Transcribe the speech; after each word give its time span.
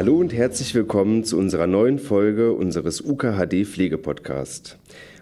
Hallo 0.00 0.16
und 0.16 0.32
herzlich 0.32 0.74
willkommen 0.74 1.24
zu 1.24 1.36
unserer 1.36 1.66
neuen 1.66 1.98
Folge 1.98 2.54
unseres 2.54 3.02
UKHD 3.02 3.66
Pflegepodcast. 3.66 4.78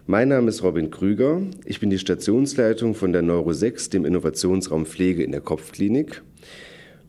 Mein 0.06 0.28
Name 0.28 0.50
ist 0.50 0.62
Robin 0.62 0.92
Krüger. 0.92 1.42
Ich 1.64 1.80
bin 1.80 1.90
die 1.90 1.98
Stationsleitung 1.98 2.95
von 2.95 3.12
der 3.12 3.22
Neuro 3.22 3.52
6, 3.52 3.91
dem 3.91 4.04
Innovationsraum 4.04 4.86
Pflege 4.86 5.24
in 5.24 5.32
der 5.32 5.41
Kopfklinik 5.41 6.22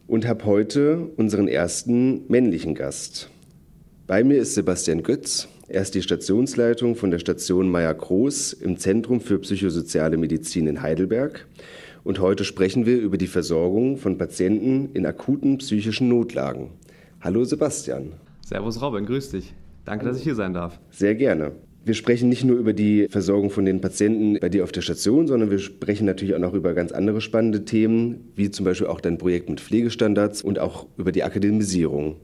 und 0.07 0.27
habe 0.27 0.45
heute 0.45 1.11
unseren 1.15 1.47
ersten 1.47 2.25
männlichen 2.27 2.73
Gast. 2.73 3.29
Bei 4.07 4.23
mir 4.23 4.41
ist 4.41 4.55
Sebastian 4.55 5.03
Götz. 5.03 5.47
Er 5.67 5.83
ist 5.83 5.93
die 5.93 6.01
Stationsleitung 6.01 6.95
von 6.95 7.11
der 7.11 7.19
Station 7.19 7.69
Meier 7.69 7.93
Groß 7.93 8.53
im 8.53 8.79
Zentrum 8.79 9.21
für 9.21 9.37
psychosoziale 9.37 10.17
Medizin 10.17 10.65
in 10.65 10.81
Heidelberg. 10.81 11.45
Und 12.03 12.19
heute 12.19 12.45
sprechen 12.45 12.87
wir 12.87 12.99
über 12.99 13.19
die 13.19 13.27
Versorgung 13.27 13.97
von 13.97 14.17
Patienten 14.17 14.89
in 14.95 15.05
akuten 15.05 15.59
psychischen 15.59 16.09
Notlagen. 16.09 16.71
Hallo 17.21 17.43
Sebastian. 17.43 18.13
Servus 18.45 18.81
Robin, 18.81 19.05
grüß 19.05 19.31
dich. 19.31 19.53
Danke, 19.83 20.05
Hallo. 20.05 20.11
dass 20.11 20.19
ich 20.19 20.23
hier 20.23 20.35
sein 20.35 20.53
darf. 20.53 20.79
Sehr 20.89 21.15
gerne. 21.15 21.51
Wir 21.83 21.93
sprechen 21.93 22.29
nicht 22.29 22.45
nur 22.45 22.57
über 22.57 22.71
die 22.71 23.07
Versorgung 23.09 23.49
von 23.49 23.65
den 23.65 23.81
Patienten 23.81 24.39
bei 24.39 24.47
dir 24.47 24.63
auf 24.63 24.71
der 24.71 24.81
Station, 24.81 25.27
sondern 25.27 25.51
wir 25.51 25.59
sprechen 25.59 26.05
natürlich 26.05 26.33
auch 26.35 26.39
noch 26.39 26.53
über 26.53 26.73
ganz 26.73 26.93
andere 26.93 27.19
spannende 27.19 27.65
Themen, 27.65 28.31
wie 28.35 28.51
zum 28.51 28.63
Beispiel 28.63 28.87
auch 28.87 29.01
dein 29.01 29.17
Projekt 29.17 29.49
mit 29.49 29.59
Pflegestandards 29.59 30.41
und 30.41 30.59
auch 30.59 30.87
über 30.97 31.11
die 31.11 31.23
Akademisierung. 31.23 32.15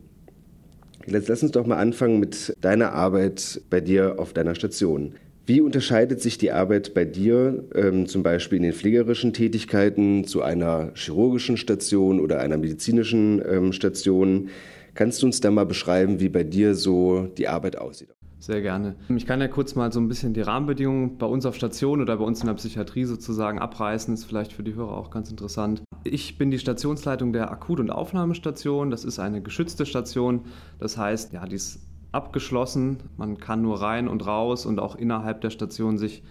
Jetzt 1.07 1.27
lass 1.27 1.43
uns 1.43 1.51
doch 1.51 1.67
mal 1.67 1.77
anfangen 1.77 2.19
mit 2.19 2.55
deiner 2.61 2.93
Arbeit 2.93 3.61
bei 3.69 3.81
dir 3.81 4.15
auf 4.17 4.31
deiner 4.31 4.55
Station. 4.55 5.15
Wie 5.45 5.61
unterscheidet 5.61 6.21
sich 6.21 6.37
die 6.37 6.51
Arbeit 6.51 6.93
bei 6.93 7.05
dir 7.05 7.65
ähm, 7.75 8.07
zum 8.07 8.23
Beispiel 8.23 8.57
in 8.57 8.63
den 8.63 8.73
pflegerischen 8.73 9.33
Tätigkeiten 9.33 10.23
zu 10.23 10.41
einer 10.41 10.91
chirurgischen 10.95 11.57
Station 11.57 12.19
oder 12.19 12.39
einer 12.39 12.57
medizinischen 12.57 13.43
ähm, 13.47 13.73
Station? 13.73 14.49
Kannst 14.95 15.21
du 15.21 15.25
uns 15.25 15.41
da 15.41 15.51
mal 15.51 15.65
beschreiben, 15.65 16.21
wie 16.21 16.29
bei 16.29 16.45
dir 16.45 16.73
so 16.73 17.27
die 17.37 17.49
Arbeit 17.49 17.77
aussieht? 17.77 18.15
Sehr 18.39 18.61
gerne. 18.61 18.95
Ich 19.09 19.25
kann 19.25 19.41
ja 19.41 19.49
kurz 19.49 19.75
mal 19.75 19.91
so 19.91 19.99
ein 19.99 20.07
bisschen 20.07 20.33
die 20.33 20.41
Rahmenbedingungen 20.41 21.17
bei 21.17 21.25
uns 21.25 21.45
auf 21.45 21.55
Station 21.55 22.01
oder 22.01 22.15
bei 22.15 22.23
uns 22.23 22.39
in 22.39 22.47
der 22.47 22.53
Psychiatrie 22.53 23.03
sozusagen 23.03 23.59
abreißen. 23.59 24.13
Ist 24.13 24.23
vielleicht 24.23 24.53
für 24.53 24.63
die 24.63 24.75
Hörer 24.75 24.95
auch 24.95 25.09
ganz 25.09 25.29
interessant. 25.29 25.83
Ich 26.05 26.37
bin 26.37 26.49
die 26.49 26.59
Stationsleitung 26.59 27.33
der 27.33 27.51
Akut- 27.51 27.79
und 27.81 27.89
Aufnahmestation. 27.89 28.89
Das 28.89 29.03
ist 29.03 29.19
eine 29.19 29.41
geschützte 29.41 29.85
Station. 29.85 30.41
Das 30.79 30.97
heißt, 30.97 31.33
ja, 31.33 31.45
die 31.45 31.55
ist 31.55 31.79
abgeschlossen. 32.13 32.99
Man 33.17 33.37
kann 33.37 33.61
nur 33.61 33.81
rein 33.81 34.07
und 34.07 34.25
raus 34.25 34.65
und 34.65 34.79
auch 34.79 34.95
innerhalb 34.95 35.41
der 35.41 35.49
Station 35.49 35.97
sich 35.97 36.23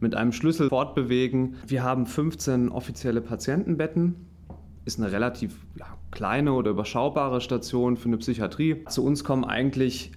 mit 0.00 0.14
einem 0.14 0.32
Schlüssel 0.32 0.70
fortbewegen. 0.70 1.56
Wir 1.66 1.82
haben 1.82 2.06
15 2.06 2.70
offizielle 2.70 3.20
Patientenbetten. 3.20 4.14
Ist 4.86 4.98
eine 4.98 5.12
relativ 5.12 5.58
ja, 5.74 5.86
kleine 6.12 6.52
oder 6.52 6.70
überschaubare 6.70 7.42
Station 7.42 7.96
für 7.96 8.06
eine 8.06 8.16
Psychiatrie. 8.16 8.84
Zu 8.88 9.04
uns 9.04 9.24
kommen 9.24 9.44
eigentlich 9.44 10.12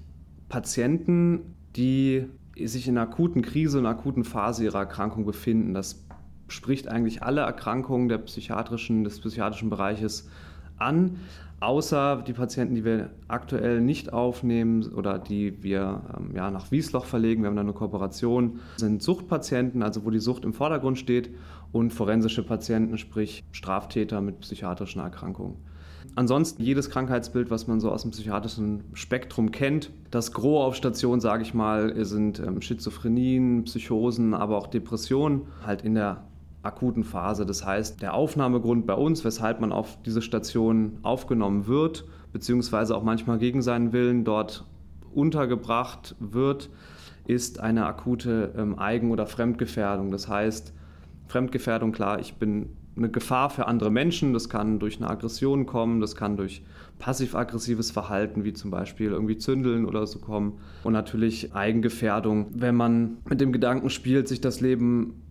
Patienten, 0.47 1.55
die 1.75 2.27
sich 2.55 2.87
in 2.87 2.97
einer 2.97 3.09
akuten 3.09 3.41
Krise, 3.41 3.79
in 3.79 3.85
einer 3.85 3.97
akuten 3.97 4.23
Phase 4.23 4.63
ihrer 4.63 4.79
Erkrankung 4.79 5.25
befinden. 5.25 5.73
Das 5.73 6.05
spricht 6.49 6.87
eigentlich 6.87 7.23
alle 7.23 7.41
Erkrankungen 7.41 8.09
der 8.09 8.19
psychiatrischen, 8.19 9.03
des 9.03 9.19
psychiatrischen 9.19 9.69
Bereiches 9.69 10.29
an, 10.77 11.17
außer 11.59 12.23
die 12.25 12.33
Patienten, 12.33 12.75
die 12.75 12.85
wir 12.85 13.09
aktuell 13.27 13.81
nicht 13.81 14.13
aufnehmen 14.13 14.83
oder 14.93 15.19
die 15.19 15.61
wir 15.63 16.01
ähm, 16.17 16.35
ja, 16.35 16.51
nach 16.51 16.71
Wiesloch 16.71 17.05
verlegen. 17.05 17.41
Wir 17.41 17.47
haben 17.47 17.55
da 17.55 17.61
eine 17.61 17.73
Kooperation, 17.73 18.59
sind 18.77 19.03
Suchtpatienten, 19.03 19.83
also 19.83 20.05
wo 20.05 20.09
die 20.09 20.19
Sucht 20.19 20.45
im 20.45 20.53
Vordergrund 20.53 20.97
steht, 20.97 21.31
und 21.71 21.91
forensische 21.91 22.43
Patienten, 22.43 22.97
sprich 22.97 23.43
Straftäter 23.51 24.21
mit 24.21 24.39
psychiatrischen 24.39 25.01
Erkrankungen. 25.01 25.55
Ansonsten 26.15 26.63
jedes 26.63 26.89
Krankheitsbild, 26.89 27.51
was 27.51 27.67
man 27.67 27.79
so 27.79 27.91
aus 27.91 28.01
dem 28.01 28.11
psychiatrischen 28.11 28.83
Spektrum 28.93 29.51
kennt. 29.51 29.91
Das 30.11 30.31
Gros 30.31 30.65
auf 30.65 30.75
Station, 30.75 31.21
sage 31.21 31.43
ich 31.43 31.53
mal, 31.53 32.03
sind 32.03 32.39
ähm, 32.39 32.61
Schizophrenien, 32.61 33.63
Psychosen, 33.63 34.33
aber 34.33 34.57
auch 34.57 34.67
Depressionen, 34.67 35.43
halt 35.65 35.83
in 35.83 35.95
der 35.95 36.23
akuten 36.63 37.03
Phase. 37.03 37.45
Das 37.45 37.65
heißt, 37.65 38.01
der 38.01 38.13
Aufnahmegrund 38.13 38.85
bei 38.85 38.95
uns, 38.95 39.23
weshalb 39.23 39.61
man 39.61 39.71
auf 39.71 39.97
diese 40.05 40.21
Station 40.21 40.97
aufgenommen 41.03 41.67
wird, 41.67 42.05
beziehungsweise 42.33 42.95
auch 42.95 43.03
manchmal 43.03 43.37
gegen 43.37 43.61
seinen 43.61 43.93
Willen 43.93 44.23
dort 44.23 44.65
untergebracht 45.13 46.15
wird, 46.19 46.69
ist 47.25 47.59
eine 47.59 47.85
akute 47.85 48.53
ähm, 48.57 48.77
Eigen- 48.77 49.11
oder 49.11 49.25
Fremdgefährdung. 49.25 50.11
Das 50.11 50.27
heißt, 50.27 50.73
Fremdgefährdung, 51.29 51.91
klar, 51.91 52.19
ich 52.19 52.33
bin 52.33 52.75
eine 52.97 53.09
Gefahr 53.09 53.49
für 53.49 53.67
andere 53.67 53.91
Menschen. 53.91 54.33
Das 54.33 54.49
kann 54.49 54.79
durch 54.79 54.97
eine 54.97 55.09
Aggression 55.09 55.65
kommen, 55.65 56.01
das 56.01 56.15
kann 56.15 56.37
durch 56.37 56.61
passiv-aggressives 56.97 57.91
Verhalten, 57.91 58.43
wie 58.43 58.53
zum 58.53 58.71
Beispiel 58.71 59.11
irgendwie 59.11 59.37
Zündeln 59.37 59.85
oder 59.85 60.05
so 60.05 60.19
kommen. 60.19 60.59
Und 60.83 60.93
natürlich 60.93 61.53
Eigengefährdung, 61.53 62.47
wenn 62.53 62.75
man 62.75 63.17
mit 63.29 63.39
dem 63.39 63.51
Gedanken 63.51 63.89
spielt, 63.89 64.27
sich 64.27 64.41
das 64.41 64.59
Leben 64.59 65.21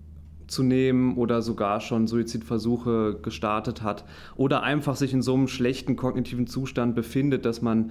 zu 0.46 0.62
nehmen 0.62 1.16
oder 1.16 1.42
sogar 1.42 1.80
schon 1.80 2.06
Suizidversuche 2.06 3.18
gestartet 3.20 3.82
hat 3.82 4.04
oder 4.34 4.62
einfach 4.62 4.96
sich 4.96 5.12
in 5.12 5.20
so 5.20 5.34
einem 5.34 5.46
schlechten 5.46 5.94
kognitiven 5.96 6.46
Zustand 6.46 6.94
befindet, 6.94 7.44
dass 7.44 7.60
man 7.60 7.90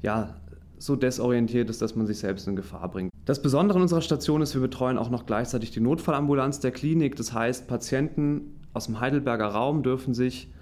ja 0.00 0.36
so 0.78 0.96
desorientiert 0.96 1.70
ist, 1.70 1.82
dass 1.82 1.96
man 1.96 2.06
sich 2.06 2.18
selbst 2.18 2.46
in 2.46 2.56
Gefahr 2.56 2.88
bringt. 2.90 3.12
Das 3.24 3.42
Besondere 3.42 3.76
an 3.76 3.82
unserer 3.82 4.00
Station 4.00 4.42
ist, 4.42 4.54
wir 4.54 4.60
betreuen 4.60 4.98
auch 4.98 5.10
noch 5.10 5.26
gleichzeitig 5.26 5.70
die 5.70 5.80
Notfallambulanz 5.80 6.60
der 6.60 6.70
Klinik. 6.70 7.16
Das 7.16 7.32
heißt, 7.32 7.68
Patienten 7.68 8.58
aus 8.72 8.86
dem 8.86 9.00
Heidelberger 9.00 9.48
Raum 9.48 9.82
dürfen 9.82 10.14
sich 10.14 10.52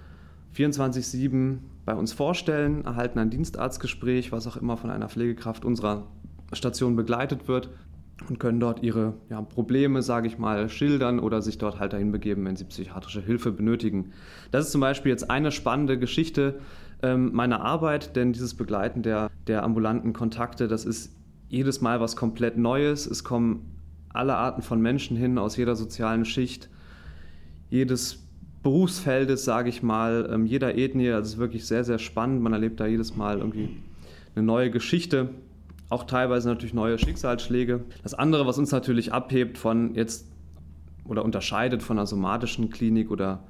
24-7 0.55 1.59
bei 1.85 1.93
uns 1.93 2.13
vorstellen, 2.13 2.83
erhalten 2.83 3.19
ein 3.19 3.29
Dienstarztgespräch, 3.29 4.31
was 4.31 4.47
auch 4.47 4.57
immer 4.57 4.75
von 4.75 4.89
einer 4.89 5.07
Pflegekraft 5.07 5.63
unserer 5.63 6.07
Station 6.53 6.95
begleitet 6.95 7.47
wird 7.47 7.69
und 8.29 8.39
können 8.39 8.59
dort 8.59 8.83
ihre 8.83 9.13
ja, 9.29 9.41
Probleme, 9.41 10.01
sage 10.01 10.27
ich 10.27 10.37
mal, 10.37 10.69
schildern 10.69 11.19
oder 11.19 11.41
sich 11.41 11.57
dort 11.57 11.79
halt 11.79 11.93
dahin 11.93 12.11
begeben, 12.11 12.45
wenn 12.45 12.55
sie 12.55 12.65
psychiatrische 12.65 13.21
Hilfe 13.21 13.51
benötigen. 13.51 14.11
Das 14.51 14.65
ist 14.65 14.71
zum 14.71 14.81
Beispiel 14.81 15.11
jetzt 15.11 15.29
eine 15.29 15.51
spannende 15.51 15.99
Geschichte 15.99 16.59
ähm, 17.01 17.33
meiner 17.33 17.61
Arbeit, 17.61 18.15
denn 18.15 18.33
dieses 18.33 18.53
Begleiten 18.55 19.03
der, 19.03 19.29
der 19.47 19.63
ambulanten 19.63 20.13
Kontakte, 20.13 20.67
das 20.67 20.85
ist 20.85 21.15
jedes 21.49 21.81
Mal 21.81 21.99
was 21.99 22.15
komplett 22.15 22.57
Neues. 22.57 23.05
Es 23.05 23.23
kommen 23.23 23.73
alle 24.09 24.35
Arten 24.35 24.61
von 24.61 24.81
Menschen 24.81 25.15
hin, 25.15 25.37
aus 25.37 25.57
jeder 25.57 25.75
sozialen 25.75 26.25
Schicht, 26.25 26.69
jedes 27.69 28.23
Berufsfeldes, 28.63 29.45
sage 29.45 29.69
ich 29.69 29.83
mal, 29.83 30.29
ähm, 30.31 30.45
jeder 30.45 30.75
Ethnie. 30.75 31.09
Das 31.09 31.27
ist 31.27 31.37
wirklich 31.37 31.65
sehr, 31.65 31.83
sehr 31.83 31.99
spannend. 31.99 32.41
Man 32.41 32.53
erlebt 32.53 32.79
da 32.79 32.87
jedes 32.87 33.15
Mal 33.15 33.37
irgendwie 33.37 33.69
eine 34.35 34.45
neue 34.45 34.71
Geschichte 34.71 35.29
auch 35.89 36.03
teilweise 36.03 36.49
natürlich 36.49 36.73
neue 36.73 36.97
Schicksalsschläge. 36.97 37.81
Das 38.03 38.13
andere, 38.13 38.45
was 38.45 38.57
uns 38.57 38.71
natürlich 38.71 39.13
abhebt 39.13 39.57
von 39.57 39.95
jetzt 39.95 40.27
oder 41.05 41.23
unterscheidet 41.23 41.81
von 41.81 41.97
einer 41.97 42.07
somatischen 42.07 42.69
Klinik 42.69 43.09
oder 43.09 43.43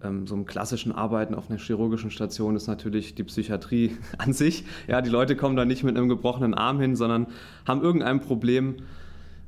so 0.00 0.34
einem 0.34 0.46
klassischen 0.46 0.92
Arbeiten 0.92 1.34
auf 1.34 1.50
einer 1.50 1.58
chirurgischen 1.58 2.10
Station, 2.10 2.54
ist 2.56 2.66
natürlich 2.66 3.14
die 3.14 3.24
Psychiatrie 3.24 3.96
an 4.18 4.32
sich. 4.32 4.64
Ja, 4.86 5.00
die 5.02 5.10
Leute 5.10 5.36
kommen 5.36 5.56
da 5.56 5.64
nicht 5.64 5.82
mit 5.84 5.96
einem 5.96 6.08
gebrochenen 6.08 6.54
Arm 6.54 6.80
hin, 6.80 6.96
sondern 6.96 7.26
haben 7.66 7.82
irgendein 7.82 8.20
Problem 8.20 8.76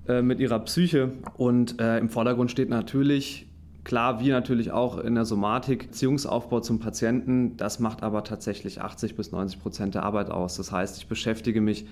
äh, 0.09 0.23
mit 0.23 0.41
ihrer 0.41 0.59
Psyche. 0.61 1.13
Und 1.37 1.81
äh, 1.81 1.99
im 1.99 2.09
Vordergrund 2.09 2.51
steht 2.51 2.69
natürlich 2.69 3.47
Klar, 3.83 4.21
wie 4.21 4.29
natürlich 4.29 4.73
auch 4.73 4.99
in 4.99 5.15
der 5.15 5.25
Somatik, 5.25 5.89
Beziehungsaufbau 5.89 6.61
zum 6.61 6.81
Patienten, 6.81 7.57
das 7.57 7.81
macht 7.81 8.03
aber 8.03 8.25
tatsächlich 8.25 8.83
80 8.83 9.17
bis 9.17 9.33
90 9.33 9.61
Prozent 9.61 9.95
der 9.95 10.03
Arbeit 10.03 10.31
aus. 10.31 10.57
Das 10.57 10.71
heißt, 10.71 10.99
ich 10.99 11.07
beschäftige 11.07 11.61
mich 11.61 11.87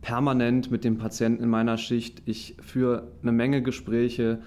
permanent 0.00 0.70
mit 0.70 0.82
dem 0.82 0.96
Patienten 0.96 1.42
in 1.42 1.50
meiner 1.50 1.76
Schicht. 1.76 2.22
Ich 2.24 2.56
führe 2.62 3.08
eine 3.22 3.32
Menge 3.32 3.62
Gespräche. 3.62 4.38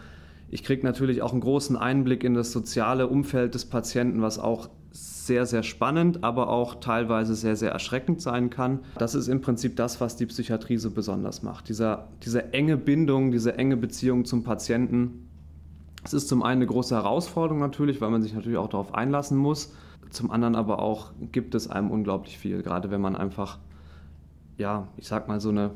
Ich 0.52 0.64
kriege 0.64 0.86
natürlich 0.86 1.22
auch 1.22 1.32
einen 1.32 1.42
großen 1.42 1.78
Einblick 1.78 2.24
in 2.24 2.34
das 2.34 2.52
soziale 2.52 3.08
Umfeld 3.08 3.54
des 3.54 3.66
Patienten, 3.66 4.22
was 4.22 4.40
auch 4.40 4.70
sehr, 4.92 5.46
sehr 5.46 5.62
spannend, 5.62 6.24
aber 6.24 6.50
auch 6.50 6.76
teilweise 6.80 7.36
sehr, 7.36 7.56
sehr 7.56 7.72
erschreckend 7.72 8.22
sein 8.22 8.50
kann. 8.50 8.80
Das 8.98 9.14
ist 9.14 9.28
im 9.28 9.42
Prinzip 9.42 9.76
das, 9.76 10.02
was 10.02 10.16
die 10.16 10.26
Psychiatrie 10.26 10.78
so 10.78 10.90
besonders 10.90 11.44
macht. 11.44 11.70
Dieser, 11.70 12.08
diese 12.24 12.54
enge 12.54 12.78
Bindung, 12.78 13.32
diese 13.32 13.56
enge 13.56 13.78
Beziehung 13.78 14.26
zum 14.26 14.44
Patienten. 14.44 15.30
Es 16.04 16.14
ist 16.14 16.28
zum 16.28 16.42
einen 16.42 16.62
eine 16.62 16.68
große 16.68 16.96
Herausforderung 16.96 17.60
natürlich, 17.60 18.02
weil 18.02 18.10
man 18.10 18.24
sich 18.24 18.34
natürlich 18.34 18.58
auch 18.58 18.70
darauf 18.70 18.96
einlassen 18.96 19.38
muss. 19.38 19.74
Zum 20.10 20.32
anderen 20.32 20.56
aber 20.56 20.80
auch 20.80 21.12
gibt 21.32 21.54
es 21.54 21.70
einem 21.70 21.92
unglaublich 21.92 22.40
viel, 22.40 22.64
gerade 22.64 22.90
wenn 22.90 23.02
man 23.02 23.16
einfach 23.16 23.60
ja, 24.60 24.90
ich 24.98 25.08
sag 25.08 25.28
mal, 25.28 25.40
so 25.40 25.50
eine, 25.50 25.72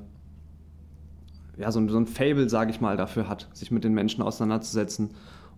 ja, 1.57 1.71
so 1.71 1.79
ein, 1.79 1.89
so 1.89 1.97
ein 1.97 2.07
Fable, 2.07 2.49
sage 2.49 2.71
ich 2.71 2.81
mal, 2.81 2.97
dafür 2.97 3.27
hat, 3.27 3.47
sich 3.53 3.71
mit 3.71 3.83
den 3.83 3.93
Menschen 3.93 4.23
auseinanderzusetzen 4.23 5.11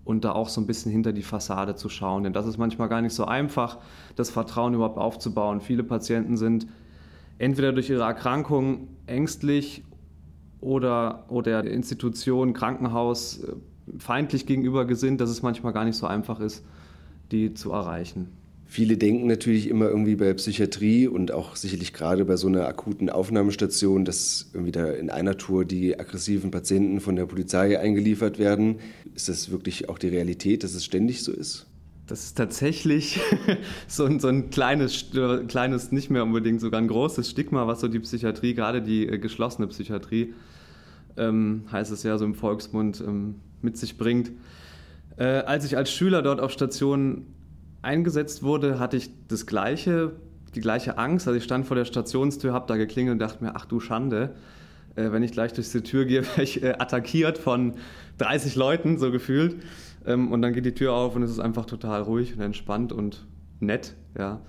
und 0.04 0.24
da 0.24 0.34
auch 0.34 0.50
so 0.50 0.62
ein 0.62 0.68
bisschen 0.68 0.92
hinter 0.92 1.14
die 1.14 1.24
Fassade 1.24 1.76
zu 1.76 1.90
schauen. 1.90 2.24
Denn 2.24 2.34
das 2.34 2.46
ist 2.46 2.58
manchmal 2.58 2.90
gar 2.90 3.02
nicht 3.02 3.14
so 3.14 3.26
einfach, 3.26 3.80
das 4.16 4.30
Vertrauen 4.30 4.74
überhaupt 4.74 4.98
aufzubauen. 4.98 5.62
Viele 5.62 5.84
Patienten 5.84 6.38
sind 6.38 6.68
entweder 7.38 7.74
durch 7.74 7.90
ihre 7.90 8.04
Erkrankung 8.04 8.88
ängstlich 9.08 9.84
oder, 10.62 11.26
oder 11.30 11.64
der 11.64 11.72
Institution, 11.72 12.54
Krankenhaus 12.54 13.44
äh, 13.44 13.54
feindlich 14.00 14.46
gegenüber 14.46 14.86
gesinnt, 14.86 15.22
dass 15.22 15.30
es 15.30 15.42
manchmal 15.42 15.74
gar 15.74 15.86
nicht 15.86 15.98
so 15.98 16.08
einfach 16.08 16.40
ist, 16.40 16.66
die 17.32 17.54
zu 17.54 17.72
erreichen. 17.72 18.32
Viele 18.75 18.98
denken 18.98 19.27
natürlich 19.27 19.69
immer 19.69 19.88
irgendwie 19.88 20.18
bei 20.18 20.33
Psychiatrie 20.33 21.07
und 21.07 21.31
auch 21.31 21.56
sicherlich 21.56 21.94
gerade 21.94 22.25
bei 22.25 22.36
so 22.36 22.48
einer 22.48 22.68
akuten 22.68 23.10
Aufnahmestation, 23.10 24.04
dass 24.04 24.50
irgendwie 24.51 24.74
da 24.74 24.92
in 24.92 25.10
einer 25.10 25.38
Tour 25.38 25.63
die 25.63 25.98
aggressiven 25.98 26.51
Patienten 26.51 27.00
von 27.00 27.16
der 27.16 27.25
Polizei 27.25 27.80
eingeliefert 27.80 28.38
werden. 28.38 28.80
Ist 29.13 29.30
das 29.30 29.50
wirklich 29.50 29.88
auch 29.88 29.98
die 29.98 30.10
Realität, 30.10 30.66
dass 30.66 30.75
es 30.75 30.83
ständig 30.83 31.24
so 31.24 31.31
ist? 31.31 31.68
Das 32.07 32.25
ist 32.25 32.36
tatsächlich 32.36 33.22
so 33.88 34.04
ein, 34.04 34.19
so 34.19 34.27
ein 34.27 34.50
kleines, 34.50 35.06
kleines, 35.48 35.94
nicht 35.94 36.10
mehr 36.10 36.24
unbedingt 36.24 36.60
sogar 36.60 36.81
ein 36.81 36.89
großes 36.89 37.30
Stigma, 37.30 37.68
was 37.68 37.80
so 37.80 37.88
die 37.88 38.00
Psychiatrie, 38.00 38.56
gerade 38.56 38.81
die 38.81 39.07
äh, 39.07 39.18
geschlossene 39.19 39.68
Psychiatrie, 39.68 40.33
ähm, 41.16 41.63
heißt 41.72 41.94
es 41.94 42.04
ja 42.04 42.18
so 42.18 42.25
im 42.25 42.36
Volksmund, 42.36 43.00
ähm, 43.00 43.36
mit 43.62 43.77
sich 43.77 43.98
bringt. 43.98 44.33
Äh, 45.16 45.24
als 45.24 45.63
ich 45.63 45.77
als 45.77 45.94
Schüler 45.94 46.22
dort 46.22 46.42
auf 46.42 46.51
Station 46.51 47.27
eingesetzt 47.86 48.44
wurde, 48.44 48.80
hatte 48.80 48.98
ich 48.98 49.10
das 49.28 49.46
gleiche, 49.46 50.14
die 50.56 50.62
gleiche 50.62 50.98
Angst. 50.98 51.28
Also 51.28 51.38
ich 51.38 51.44
stand 51.44 51.66
vor 51.66 51.76
der 51.76 51.86
Stationstür, 51.86 52.54
habe 52.54 52.66
da 52.68 52.76
geklingelt 52.76 53.14
und 53.14 53.20
dachte 53.20 53.44
mir, 53.44 53.56
ach 53.56 53.66
du 53.66 53.80
Schande, 53.80 54.36
äh, 54.96 55.12
wenn 55.12 55.24
ich 55.24 55.32
gleich 55.32 55.54
durch 55.54 55.72
die 55.72 55.82
Tür 55.82 56.06
gehe, 56.06 56.24
werde 56.28 56.44
ich 56.44 56.64
äh, 56.64 56.74
attackiert 56.74 57.38
von 57.38 57.76
30 58.18 58.56
Leuten, 58.56 58.98
so 58.98 59.12
gefühlt. 59.12 59.58
Ähm, 60.06 60.32
und 60.32 60.42
dann 60.42 60.54
geht 60.54 60.66
die 60.66 60.74
Tür 60.74 60.94
auf 60.94 61.16
und 61.16 61.24
es 61.24 61.32
ist 61.32 61.40
einfach 61.40 61.66
total 61.66 62.02
ruhig 62.02 62.34
und 62.36 62.42
entspannt 62.42 62.92
und 62.92 63.26
nett. 63.60 63.96
Ja. 64.18 64.42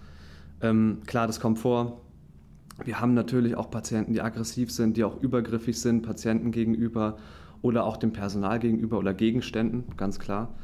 Ähm, 0.61 1.03
klar, 1.07 1.27
das 1.27 1.41
kommt 1.41 1.59
vor. 1.59 2.01
Wir 2.85 3.01
haben 3.01 3.15
natürlich 3.15 3.57
auch 3.57 3.71
Patienten, 3.71 4.13
die 4.13 4.21
aggressiv 4.21 4.71
sind, 4.71 4.97
die 4.97 5.05
auch 5.05 5.23
übergriffig 5.23 5.81
sind, 5.81 6.03
Patienten 6.03 6.51
gegenüber 6.51 7.17
oder 7.63 7.85
auch 7.85 7.97
dem 7.97 8.13
Personal 8.13 8.59
gegenüber 8.59 8.99
oder 8.99 9.15
Gegenständen, 9.15 9.85
ganz 9.97 10.19
klar. 10.19 10.55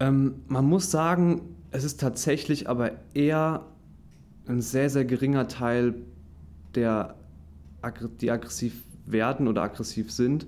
Ähm, 0.00 0.34
man 0.48 0.64
muss 0.64 0.90
sagen, 0.90 1.42
es 1.70 1.84
ist 1.84 2.00
tatsächlich 2.00 2.68
aber 2.68 2.92
eher 3.14 3.66
ein 4.46 4.60
sehr, 4.60 4.90
sehr 4.90 5.04
geringer 5.04 5.48
Teil, 5.48 5.94
der, 6.74 7.14
die 8.20 8.30
aggressiv 8.30 8.82
werden 9.06 9.48
oder 9.48 9.62
aggressiv 9.62 10.10
sind. 10.10 10.46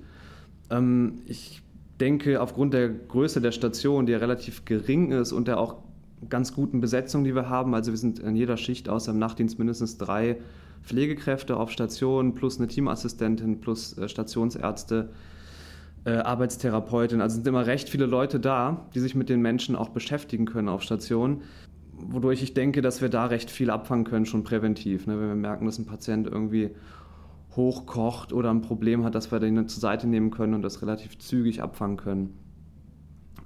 Ähm, 0.71 1.23
ich 1.27 1.63
denke, 2.01 2.41
aufgrund 2.41 2.75
der 2.75 2.89
Größe 2.89 3.41
der 3.41 3.53
Station, 3.53 4.07
die 4.07 4.13
ja 4.13 4.19
relativ 4.19 4.65
gering 4.65 5.13
ist 5.13 5.33
und 5.33 5.49
der 5.49 5.59
auch 5.59 5.77
ganz 6.29 6.55
guten 6.55 6.81
Besetzung, 6.81 7.25
die 7.25 7.35
wir 7.35 7.49
haben, 7.49 7.75
also 7.75 7.93
wir 7.93 7.99
sind 7.99 8.19
in 8.19 8.37
jeder 8.37 8.57
Schicht 8.57 8.89
außer 8.89 9.13
im 9.13 9.19
Nachtdienst 9.19 9.59
mindestens 9.59 9.99
drei 9.99 10.39
Pflegekräfte 10.83 11.57
auf 11.57 11.71
Station 11.71 12.35
plus 12.35 12.59
eine 12.59 12.69
Teamassistentin 12.69 13.61
plus 13.61 13.97
äh, 13.99 14.09
Stationsärzte 14.09 15.11
äh, 16.07 16.19
Arbeitstherapeutin. 16.19 17.21
Also 17.21 17.35
sind 17.35 17.47
immer 17.49 17.67
recht 17.67 17.89
viele 17.89 18.07
Leute 18.07 18.39
da, 18.39 18.87
die 18.95 19.01
sich 19.01 19.17
mit 19.17 19.29
den 19.29 19.43
Menschen 19.43 19.75
auch 19.75 19.89
beschäftigen 19.89 20.47
können 20.47 20.69
auf 20.69 20.83
Station. 20.83 21.43
Wodurch 21.93 22.43
ich 22.43 22.55
denke, 22.55 22.81
dass 22.81 23.03
wir 23.03 23.09
da 23.09 23.27
recht 23.27 23.51
viel 23.51 23.71
abfangen 23.71 24.05
können, 24.05 24.25
schon 24.25 24.45
präventiv. 24.45 25.07
Ne? 25.07 25.19
Wenn 25.19 25.29
wir 25.29 25.35
merken, 25.35 25.67
dass 25.67 25.79
ein 25.79 25.87
Patient 25.87 26.29
irgendwie 26.29 26.71
hochkocht 27.57 28.33
oder 28.33 28.51
ein 28.51 28.61
Problem 28.61 29.05
hat, 29.05 29.15
dass 29.17 29.33
wir 29.33 29.41
den 29.41 29.67
zur 29.67 29.81
Seite 29.81 30.07
nehmen 30.07 30.31
können 30.31 30.55
und 30.55 30.63
das 30.63 30.81
relativ 30.81 31.19
zügig 31.19 31.61
abfangen 31.61 31.97
können. 31.97 32.39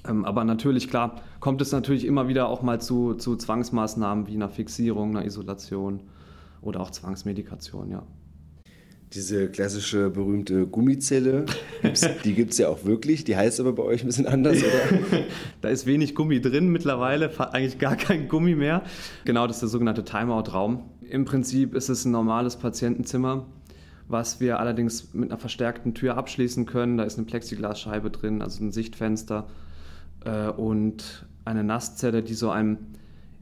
Ähm, 0.07 0.25
aber 0.27 0.45
natürlich, 0.45 0.91
klar, 0.91 1.17
kommt 1.39 1.63
es 1.63 1.73
natürlich 1.73 2.05
immer 2.05 2.29
wieder 2.29 2.49
auch 2.49 2.61
mal 2.63 2.81
zu, 2.81 3.15
zu 3.15 3.37
Zwangsmaßnahmen 3.37 4.27
wie 4.27 4.35
einer 4.35 4.51
Fixierung, 4.51 5.17
einer 5.17 5.25
Isolation 5.25 6.01
oder 6.61 6.81
auch 6.81 6.91
Zwangsmedikation, 6.91 7.91
ja. 7.91 8.03
Diese 9.13 9.49
klassische 9.49 10.09
berühmte 10.09 10.69
Gummizelle, 10.69 11.45
die 12.25 12.35
gibt 12.35 12.53
es 12.53 12.59
ja 12.59 12.69
auch 12.69 12.85
wirklich. 12.85 13.25
Die 13.25 13.37
heißt 13.37 13.59
aber 13.59 13.73
bei 13.73 13.83
euch 13.83 14.05
ein 14.05 14.07
bisschen 14.07 14.27
anders, 14.27 14.59
oder? 14.63 15.25
da 15.63 15.69
ist 15.69 15.85
wenig 15.85 16.15
Gummi 16.15 16.41
drin 16.41 16.69
mittlerweile, 16.69 17.31
eigentlich 17.53 17.79
gar 17.79 17.97
kein 17.97 18.29
Gummi 18.29 18.55
mehr. 18.55 18.85
Genau, 19.25 19.49
das 19.49 19.57
ist 19.57 19.63
der 19.63 19.69
sogenannte 19.71 20.05
Timeout-Raum. 20.05 20.85
Im 21.09 21.25
Prinzip 21.25 21.75
ist 21.75 21.89
es 21.89 22.05
ein 22.05 22.13
normales 22.13 22.55
Patientenzimmer, 22.57 23.47
was 24.07 24.39
wir 24.39 24.61
allerdings 24.61 25.13
mit 25.13 25.31
einer 25.31 25.41
verstärkten 25.41 25.93
Tür 25.93 26.17
abschließen 26.17 26.67
können. 26.67 26.97
Da 26.97 27.03
ist 27.03 27.19
eine 27.19 27.27
Plexiglasscheibe 27.27 28.11
drin, 28.11 28.43
also 28.43 28.63
ein 28.63 28.71
Sichtfenster 28.71 29.49
äh, 30.25 30.51
und 30.51 31.27
eine 31.45 31.65
Nasszelle, 31.65 32.23
die 32.23 32.35
so 32.35 32.51
einem, 32.51 32.79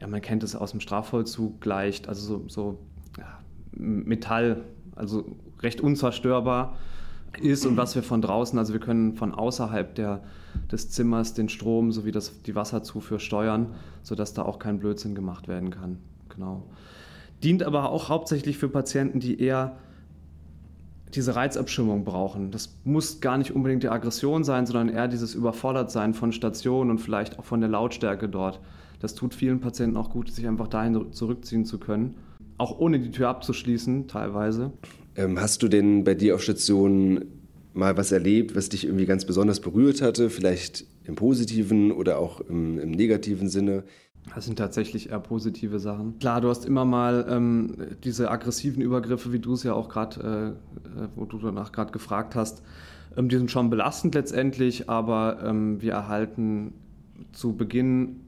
ja, 0.01 0.07
man 0.07 0.21
kennt 0.21 0.41
es 0.41 0.55
aus 0.55 0.71
dem 0.71 0.79
Strafvollzug 0.79 1.61
gleicht, 1.61 2.09
also 2.09 2.25
so, 2.25 2.43
so 2.47 2.79
ja, 3.19 3.39
Metall, 3.71 4.63
also 4.95 5.37
recht 5.61 5.81
unzerstörbar 5.81 6.77
ist 7.41 7.65
und 7.65 7.77
was 7.77 7.95
wir 7.95 8.03
von 8.03 8.21
draußen, 8.21 8.57
also 8.57 8.73
wir 8.73 8.79
können 8.79 9.13
von 9.13 9.33
außerhalb 9.33 9.93
der, 9.95 10.23
des 10.71 10.89
Zimmers 10.89 11.33
den 11.33 11.49
Strom 11.49 11.91
sowie 11.91 12.11
das, 12.11 12.41
die 12.43 12.55
Wasserzufuhr 12.55 13.19
steuern, 13.19 13.67
sodass 14.01 14.33
da 14.33 14.43
auch 14.43 14.59
kein 14.59 14.79
Blödsinn 14.79 15.15
gemacht 15.15 15.47
werden 15.47 15.69
kann. 15.69 15.99
Genau. 16.29 16.63
Dient 17.43 17.63
aber 17.63 17.89
auch 17.89 18.09
hauptsächlich 18.09 18.57
für 18.57 18.67
Patienten, 18.69 19.19
die 19.19 19.39
eher 19.39 19.77
diese 21.15 21.35
Reizabschirmung 21.35 22.03
brauchen. 22.03 22.51
Das 22.51 22.77
muss 22.83 23.19
gar 23.19 23.37
nicht 23.37 23.51
unbedingt 23.51 23.83
die 23.83 23.89
Aggression 23.89 24.43
sein, 24.43 24.65
sondern 24.65 24.89
eher 24.89 25.07
dieses 25.07 25.33
Überfordertsein 25.33 26.13
von 26.13 26.31
Stationen 26.31 26.91
und 26.91 26.99
vielleicht 26.99 27.39
auch 27.39 27.45
von 27.45 27.61
der 27.61 27.69
Lautstärke 27.69 28.29
dort. 28.29 28.59
Das 28.99 29.15
tut 29.15 29.33
vielen 29.33 29.59
Patienten 29.59 29.97
auch 29.97 30.09
gut, 30.09 30.29
sich 30.29 30.47
einfach 30.47 30.67
dahin 30.67 31.11
zurückziehen 31.13 31.65
zu 31.65 31.79
können. 31.79 32.15
Auch 32.57 32.77
ohne 32.77 32.99
die 32.99 33.11
Tür 33.11 33.29
abzuschließen, 33.29 34.07
teilweise. 34.07 34.73
Ähm, 35.15 35.39
hast 35.39 35.63
du 35.63 35.67
denn 35.67 36.03
bei 36.03 36.13
dir 36.13 36.35
auf 36.35 36.43
Station 36.43 37.25
mal 37.73 37.97
was 37.97 38.11
erlebt, 38.11 38.55
was 38.55 38.69
dich 38.69 38.85
irgendwie 38.85 39.05
ganz 39.05 39.25
besonders 39.25 39.59
berührt 39.59 40.01
hatte? 40.01 40.29
Vielleicht 40.29 40.85
im 41.05 41.15
positiven 41.15 41.91
oder 41.91 42.19
auch 42.19 42.41
im, 42.41 42.79
im 42.79 42.91
negativen 42.91 43.49
Sinne? 43.49 43.83
Das 44.35 44.45
sind 44.45 44.57
tatsächlich 44.57 45.09
eher 45.09 45.19
positive 45.19 45.79
Sachen. 45.79 46.19
Klar, 46.19 46.41
du 46.41 46.49
hast 46.49 46.65
immer 46.65 46.85
mal 46.85 47.25
ähm, 47.29 47.75
diese 48.03 48.29
aggressiven 48.29 48.81
Übergriffe, 48.81 49.33
wie 49.33 49.39
du 49.39 49.53
es 49.53 49.63
ja 49.63 49.73
auch 49.73 49.89
gerade, 49.89 50.55
äh, 50.95 51.03
äh, 51.03 51.07
wo 51.15 51.25
du 51.25 51.39
danach 51.39 51.71
gerade 51.71 51.91
gefragt 51.91 52.35
hast, 52.35 52.61
ähm, 53.17 53.29
die 53.29 53.37
sind 53.37 53.49
schon 53.49 53.69
belastend 53.69 54.13
letztendlich, 54.15 54.89
aber 54.89 55.39
ähm, 55.43 55.81
wir 55.81 55.93
erhalten 55.93 56.73
zu 57.31 57.55
Beginn 57.55 58.21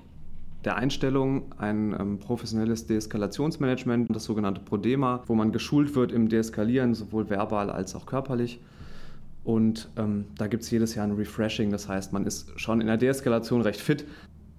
der 0.66 0.75
Einstellung 0.75 1.52
ein 1.58 1.96
ähm, 2.00 2.19
professionelles 2.19 2.86
Deeskalationsmanagement, 2.86 4.13
das 4.13 4.25
sogenannte 4.25 4.62
Prodema, 4.62 5.24
wo 5.25 5.36
man 5.36 5.52
geschult 5.52 5.96
wird 5.96 6.12
im 6.12 6.30
Deeskalieren, 6.30 6.94
sowohl 6.94 7.30
verbal 7.30 7.69
als 7.69 7.96
auch 7.96 8.06
körperlich. 8.06 8.60
Und 9.44 9.89
ähm, 9.98 10.25
da 10.38 10.48
gibt 10.48 10.63
es 10.63 10.70
jedes 10.70 10.94
Jahr 10.94 11.08
ein 11.08 11.13
Refreshing, 11.13 11.72
das 11.72 11.88
heißt, 11.88 12.13
man 12.13 12.25
ist 12.25 12.60
schon 12.60 12.80
in 12.80 12.88
der 12.88 12.98
Deeskalation 12.98 13.62
recht 13.62 13.82
fit. 13.82 14.06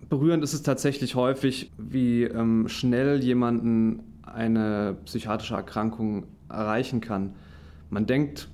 Berührend 0.09 0.43
ist 0.43 0.55
es 0.55 0.63
tatsächlich 0.63 1.15
häufig, 1.15 1.71
wie 1.79 2.25
ähm, 2.25 2.69
schnell 2.69 3.23
jemanden 3.23 4.01
eine 4.23 4.97
psychiatrische 5.05 5.55
Erkrankung 5.55 6.25
erreichen 6.49 7.01
kann. 7.01 7.35
Man 7.91 8.07
denkt 8.07 8.49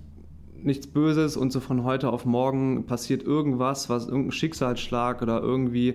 nichts 0.62 0.87
Böses 0.87 1.37
und 1.37 1.52
so 1.52 1.61
von 1.61 1.85
heute 1.85 2.11
auf 2.11 2.26
morgen 2.26 2.85
passiert 2.85 3.23
irgendwas, 3.23 3.88
was 3.88 4.07
irgendein 4.07 4.33
Schicksalsschlag 4.33 5.23
oder 5.23 5.40
irgendwie 5.40 5.95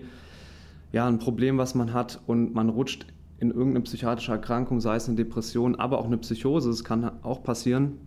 ja, 0.94 1.08
ein 1.08 1.18
Problem, 1.18 1.58
was 1.58 1.76
man 1.76 1.92
hat 1.92 2.22
und 2.28 2.54
man 2.54 2.70
rutscht 2.70 3.08
in 3.40 3.50
irgendeine 3.50 3.82
psychiatrische 3.82 4.32
Erkrankung, 4.32 4.80
sei 4.80 4.96
es 4.96 5.08
eine 5.08 5.18
Depression, 5.18 5.76
aber 5.76 5.98
auch 5.98 6.06
eine 6.06 6.18
Psychose, 6.20 6.70
das 6.70 6.84
kann 6.84 7.12
auch 7.24 7.44
passieren. 7.44 7.98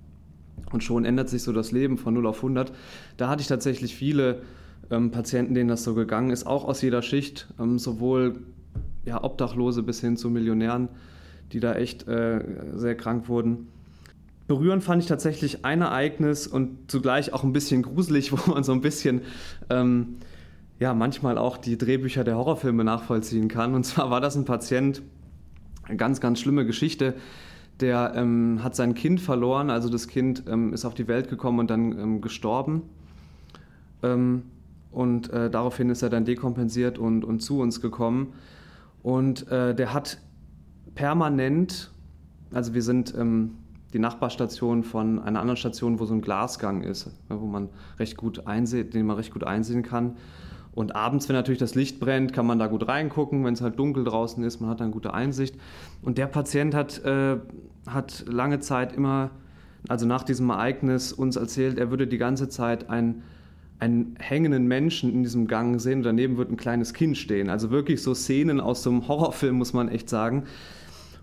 Und 0.73 0.83
schon 0.83 1.05
ändert 1.05 1.28
sich 1.28 1.43
so 1.43 1.52
das 1.52 1.73
Leben 1.73 1.99
von 1.99 2.14
0 2.14 2.26
auf 2.26 2.38
100. 2.38 2.73
Da 3.19 3.28
hatte 3.28 3.43
ich 3.43 3.49
tatsächlich 3.49 3.95
viele 3.95 4.43
ähm, 4.90 5.11
Patienten, 5.11 5.55
denen 5.55 5.69
das 5.69 5.85
so 5.85 5.95
gegangen 5.95 6.31
ist, 6.31 6.47
auch 6.47 6.64
aus 6.64 6.81
jeder 6.81 7.02
Schicht, 7.02 7.49
ähm, 7.61 7.78
sowohl 7.78 8.40
ja, 9.05 9.23
Obdachlose 9.23 9.83
bis 9.83 10.00
hin 10.00 10.16
zu 10.16 10.31
Millionären, 10.31 10.88
die 11.52 11.61
da 11.61 11.75
echt 11.75 12.09
äh, 12.09 12.40
sehr 12.75 12.97
krank 12.97 13.28
wurden. 13.28 13.69
Berührend 14.47 14.85
fand 14.85 15.02
ich 15.02 15.09
tatsächlich 15.09 15.64
ein 15.64 15.83
Ereignis 15.83 16.47
und 16.47 16.90
zugleich 16.90 17.33
auch 17.33 17.43
ein 17.43 17.52
bisschen 17.52 17.83
gruselig, 17.83 18.33
wo 18.33 18.52
man 18.52 18.62
so 18.62 18.73
ein 18.73 18.81
bisschen 18.81 19.23
ähm, 19.71 20.19
ja, 20.78 20.95
manchmal 20.95 21.38
auch 21.38 21.56
die 21.56 21.78
Drehbücher 21.78 22.25
der 22.25 22.37
Horrorfilme 22.37 22.85
nachvollziehen 22.85 23.49
kann. 23.49 23.75
Und 23.75 23.85
zwar 23.85 24.11
war 24.11 24.21
das 24.21 24.37
ein 24.37 24.45
Patient, 24.45 25.02
eine 25.85 25.97
ganz, 25.97 26.21
ganz 26.21 26.40
schlimme 26.40 26.66
Geschichte, 26.66 27.14
der 27.80 28.12
ähm, 28.16 28.61
hat 28.62 28.75
sein 28.75 28.95
Kind 28.95 29.21
verloren, 29.21 29.71
also 29.71 29.88
das 29.88 30.09
Kind 30.09 30.45
ähm, 30.49 30.73
ist 30.73 30.85
auf 30.85 30.95
die 30.95 31.09
Welt 31.09 31.28
gekommen 31.28 31.59
und 31.59 31.71
dann 31.71 31.92
ähm, 31.99 32.21
gestorben. 32.21 32.83
Ähm, 34.02 34.42
und 34.90 35.30
äh, 35.30 35.50
daraufhin 35.50 35.90
ist 35.90 36.02
er 36.02 36.09
dann 36.09 36.25
dekompensiert 36.25 36.99
und, 36.99 37.25
und 37.25 37.40
zu 37.40 37.61
uns 37.61 37.83
gekommen. 37.83 38.33
Und 39.02 39.47
äh, 39.49 39.75
der 39.75 39.92
hat 39.92 40.18
permanent, 40.95 41.92
also 42.50 42.73
wir 42.73 42.83
sind 42.83 43.14
ähm, 43.16 43.56
die 43.92 43.99
Nachbarstation 43.99 44.83
von 44.83 45.18
einer 45.18 45.40
anderen 45.40 45.59
Station, 45.59 46.00
wo 46.00 46.06
so 46.06 46.14
ein 46.14 46.23
Glasgang 46.23 46.83
ist, 46.83 47.11
wo 47.28 47.47
man 47.47 47.68
recht 47.99 48.16
gut 48.16 48.47
einsehen, 48.47 48.90
den 48.90 49.06
man 49.06 49.16
recht 49.16 49.33
gut 49.33 49.45
einsehen 49.45 49.83
kann. 49.83 50.16
Und 50.76 50.95
abends, 50.95 51.26
wenn 51.26 51.35
natürlich 51.35 51.59
das 51.59 51.75
Licht 51.75 52.00
brennt, 52.00 52.35
kann 52.35 52.45
man 52.45 52.59
da 52.59 52.66
gut 52.66 52.87
reingucken, 52.87 53.42
wenn 53.47 53.54
es 53.54 53.62
halt 53.62 53.78
dunkel 53.78 54.04
draußen 54.04 54.45
ist, 54.45 54.61
man 54.61 54.68
hat 54.68 54.78
dann 54.80 54.90
gute 54.90 55.14
Einsicht. 55.14 55.56
Und 56.02 56.18
der 56.18 56.26
Patient 56.26 56.75
hat, 56.75 57.02
äh, 57.02 57.38
hat 57.87 58.26
lange 58.28 58.61
Zeit 58.61 58.92
immer, 58.92 59.30
also 59.88 60.04
nach 60.04 60.23
diesem 60.23 60.50
Ereignis, 60.50 61.14
uns 61.14 61.37
erzählt, 61.37 61.78
er 61.78 61.90
würde 61.90 62.06
die 62.06 62.18
ganze 62.18 62.50
Zeit 62.50 62.90
ein, 62.90 63.23
einen 63.78 64.16
hängenden 64.18 64.66
Menschen 64.66 65.11
in 65.11 65.23
diesem 65.23 65.47
Gang 65.47 65.80
sehen 65.80 66.00
und 66.00 66.04
daneben 66.04 66.37
wird 66.37 66.50
ein 66.50 66.59
kleines 66.59 66.92
Kind 66.92 67.16
stehen. 67.16 67.49
Also 67.49 67.71
wirklich 67.71 68.02
so 68.02 68.12
Szenen 68.12 68.61
aus 68.61 68.83
so 68.83 68.90
einem 68.90 69.09
Horrorfilm, 69.09 69.56
muss 69.56 69.73
man 69.73 69.88
echt 69.88 70.11
sagen. 70.11 70.45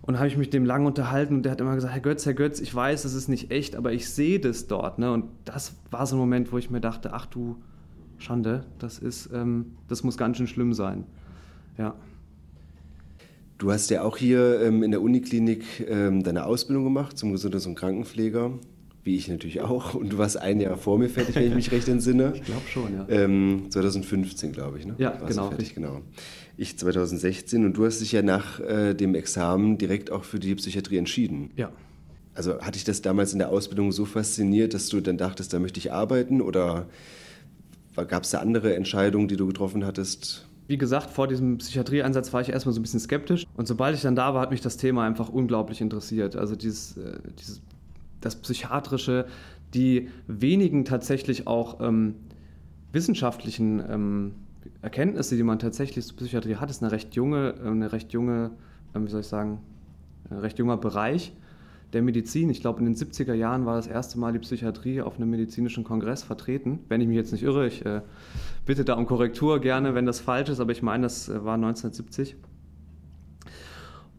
Und 0.02 0.18
habe 0.18 0.26
ich 0.26 0.36
mich 0.36 0.50
dem 0.50 0.64
lang 0.64 0.84
unterhalten 0.84 1.36
und 1.36 1.42
der 1.44 1.52
hat 1.52 1.60
immer 1.60 1.76
gesagt, 1.76 1.94
Herr 1.94 2.00
Götz, 2.00 2.26
Herr 2.26 2.34
Götz, 2.34 2.58
ich 2.58 2.74
weiß, 2.74 3.04
es 3.04 3.14
ist 3.14 3.28
nicht 3.28 3.52
echt, 3.52 3.76
aber 3.76 3.92
ich 3.92 4.10
sehe 4.10 4.40
das 4.40 4.66
dort. 4.66 4.98
Ne? 4.98 5.12
Und 5.12 5.26
das 5.44 5.76
war 5.92 6.06
so 6.06 6.16
ein 6.16 6.18
Moment, 6.18 6.50
wo 6.50 6.58
ich 6.58 6.72
mir 6.72 6.80
dachte, 6.80 7.12
ach 7.12 7.26
du 7.26 7.54
Schande, 8.24 8.64
das 8.78 8.98
ist, 8.98 9.30
ähm, 9.32 9.76
das 9.88 10.02
muss 10.02 10.16
ganz 10.16 10.36
schön 10.36 10.46
schlimm 10.46 10.72
sein. 10.74 11.04
Ja. 11.78 11.94
Du 13.58 13.70
hast 13.70 13.90
ja 13.90 14.02
auch 14.02 14.16
hier 14.16 14.60
ähm, 14.60 14.82
in 14.82 14.90
der 14.90 15.00
Uniklinik 15.00 15.86
ähm, 15.88 16.22
deine 16.22 16.44
Ausbildung 16.46 16.84
gemacht 16.84 17.16
zum 17.16 17.32
Gesundheits- 17.32 17.66
und 17.66 17.76
Krankenpfleger 17.76 18.52
wie 19.04 19.16
ich 19.16 19.28
natürlich 19.28 19.60
auch. 19.60 19.94
Und 19.94 20.12
du 20.12 20.18
warst 20.18 20.38
ein 20.38 20.60
Jahr 20.60 20.76
vor 20.76 20.98
mir 20.98 21.08
fertig, 21.08 21.36
wenn 21.36 21.48
ich 21.48 21.54
mich 21.54 21.70
recht 21.70 21.88
entsinne. 21.88 22.32
Ich 22.44 22.44
glaube 22.44 22.62
schon, 22.68 22.94
ja. 22.94 23.06
Ähm, 23.08 23.66
2015, 23.68 24.52
glaube 24.52 24.78
ich, 24.78 24.86
ne? 24.86 24.94
Ja, 24.98 25.20
warst 25.20 25.26
genau. 25.28 25.48
Fertig, 25.48 25.74
genau. 25.74 26.00
Ich 26.56 26.78
2016 26.78 27.64
und 27.64 27.76
du 27.76 27.84
hast 27.84 28.00
dich 28.00 28.12
ja 28.12 28.22
nach 28.22 28.60
äh, 28.60 28.94
dem 28.94 29.14
Examen 29.14 29.78
direkt 29.78 30.10
auch 30.10 30.24
für 30.24 30.38
die 30.38 30.54
Psychiatrie 30.54 30.96
entschieden. 30.96 31.50
Ja. 31.56 31.70
Also 32.34 32.60
hat 32.60 32.74
dich 32.74 32.84
das 32.84 33.02
damals 33.02 33.32
in 33.32 33.38
der 33.38 33.50
Ausbildung 33.50 33.92
so 33.92 34.04
fasziniert, 34.04 34.74
dass 34.74 34.88
du 34.88 35.00
dann 35.00 35.18
dachtest, 35.18 35.52
da 35.52 35.58
möchte 35.58 35.78
ich 35.78 35.92
arbeiten 35.92 36.40
oder 36.40 36.86
gab 38.02 38.24
es 38.24 38.30
da 38.30 38.38
andere 38.38 38.74
Entscheidungen, 38.74 39.28
die 39.28 39.36
du 39.36 39.46
getroffen 39.46 39.84
hattest? 39.84 40.48
Wie 40.66 40.78
gesagt, 40.78 41.10
vor 41.10 41.28
diesem 41.28 41.58
Psychiatrieeinsatz 41.58 42.32
war 42.32 42.40
ich 42.40 42.48
erstmal 42.48 42.72
so 42.72 42.80
ein 42.80 42.82
bisschen 42.82 43.00
skeptisch. 43.00 43.44
Und 43.54 43.68
sobald 43.68 43.94
ich 43.94 44.02
dann 44.02 44.16
da 44.16 44.34
war, 44.34 44.40
hat 44.40 44.50
mich 44.50 44.62
das 44.62 44.76
Thema 44.76 45.06
einfach 45.06 45.28
unglaublich 45.28 45.80
interessiert. 45.80 46.36
Also 46.36 46.56
dieses, 46.56 46.96
äh, 46.96 47.18
dieses 47.38 47.60
das 48.20 48.36
Psychiatrische, 48.36 49.26
die 49.74 50.08
wenigen 50.26 50.84
tatsächlich 50.84 51.46
auch 51.46 51.80
ähm, 51.80 52.14
wissenschaftlichen 52.92 53.82
ähm, 53.88 54.34
Erkenntnisse, 54.80 55.36
die 55.36 55.42
man 55.42 55.58
tatsächlich 55.58 56.06
zur 56.06 56.16
Psychiatrie 56.16 56.56
hat, 56.56 56.70
ist 56.70 56.82
eine 56.82 56.92
recht 56.92 57.14
junge, 57.14 57.54
äh, 57.62 57.68
eine 57.68 57.92
recht 57.92 58.12
junge, 58.12 58.50
äh, 58.94 59.00
wie 59.00 59.10
soll 59.10 59.20
ich 59.20 59.26
sagen, 59.26 59.60
ein 60.30 60.38
recht 60.38 60.58
junger 60.58 60.78
Bereich 60.78 61.32
der 61.92 62.02
Medizin. 62.02 62.50
Ich 62.50 62.60
glaube, 62.60 62.80
in 62.80 62.86
den 62.86 62.94
70er 62.94 63.34
Jahren 63.34 63.66
war 63.66 63.76
das 63.76 63.86
erste 63.86 64.18
Mal 64.18 64.32
die 64.32 64.38
Psychiatrie 64.40 65.00
auf 65.00 65.16
einem 65.16 65.30
medizinischen 65.30 65.84
Kongress 65.84 66.22
vertreten. 66.22 66.80
Wenn 66.88 67.00
ich 67.00 67.06
mich 67.06 67.16
jetzt 67.16 67.32
nicht 67.32 67.42
irre, 67.42 67.66
ich 67.66 67.84
äh, 67.84 68.02
bitte 68.66 68.84
da 68.84 68.94
um 68.94 69.06
Korrektur 69.06 69.60
gerne, 69.60 69.94
wenn 69.94 70.06
das 70.06 70.20
falsch 70.20 70.48
ist, 70.48 70.60
aber 70.60 70.72
ich 70.72 70.82
meine, 70.82 71.04
das 71.04 71.28
äh, 71.28 71.44
war 71.44 71.54
1970. 71.54 72.36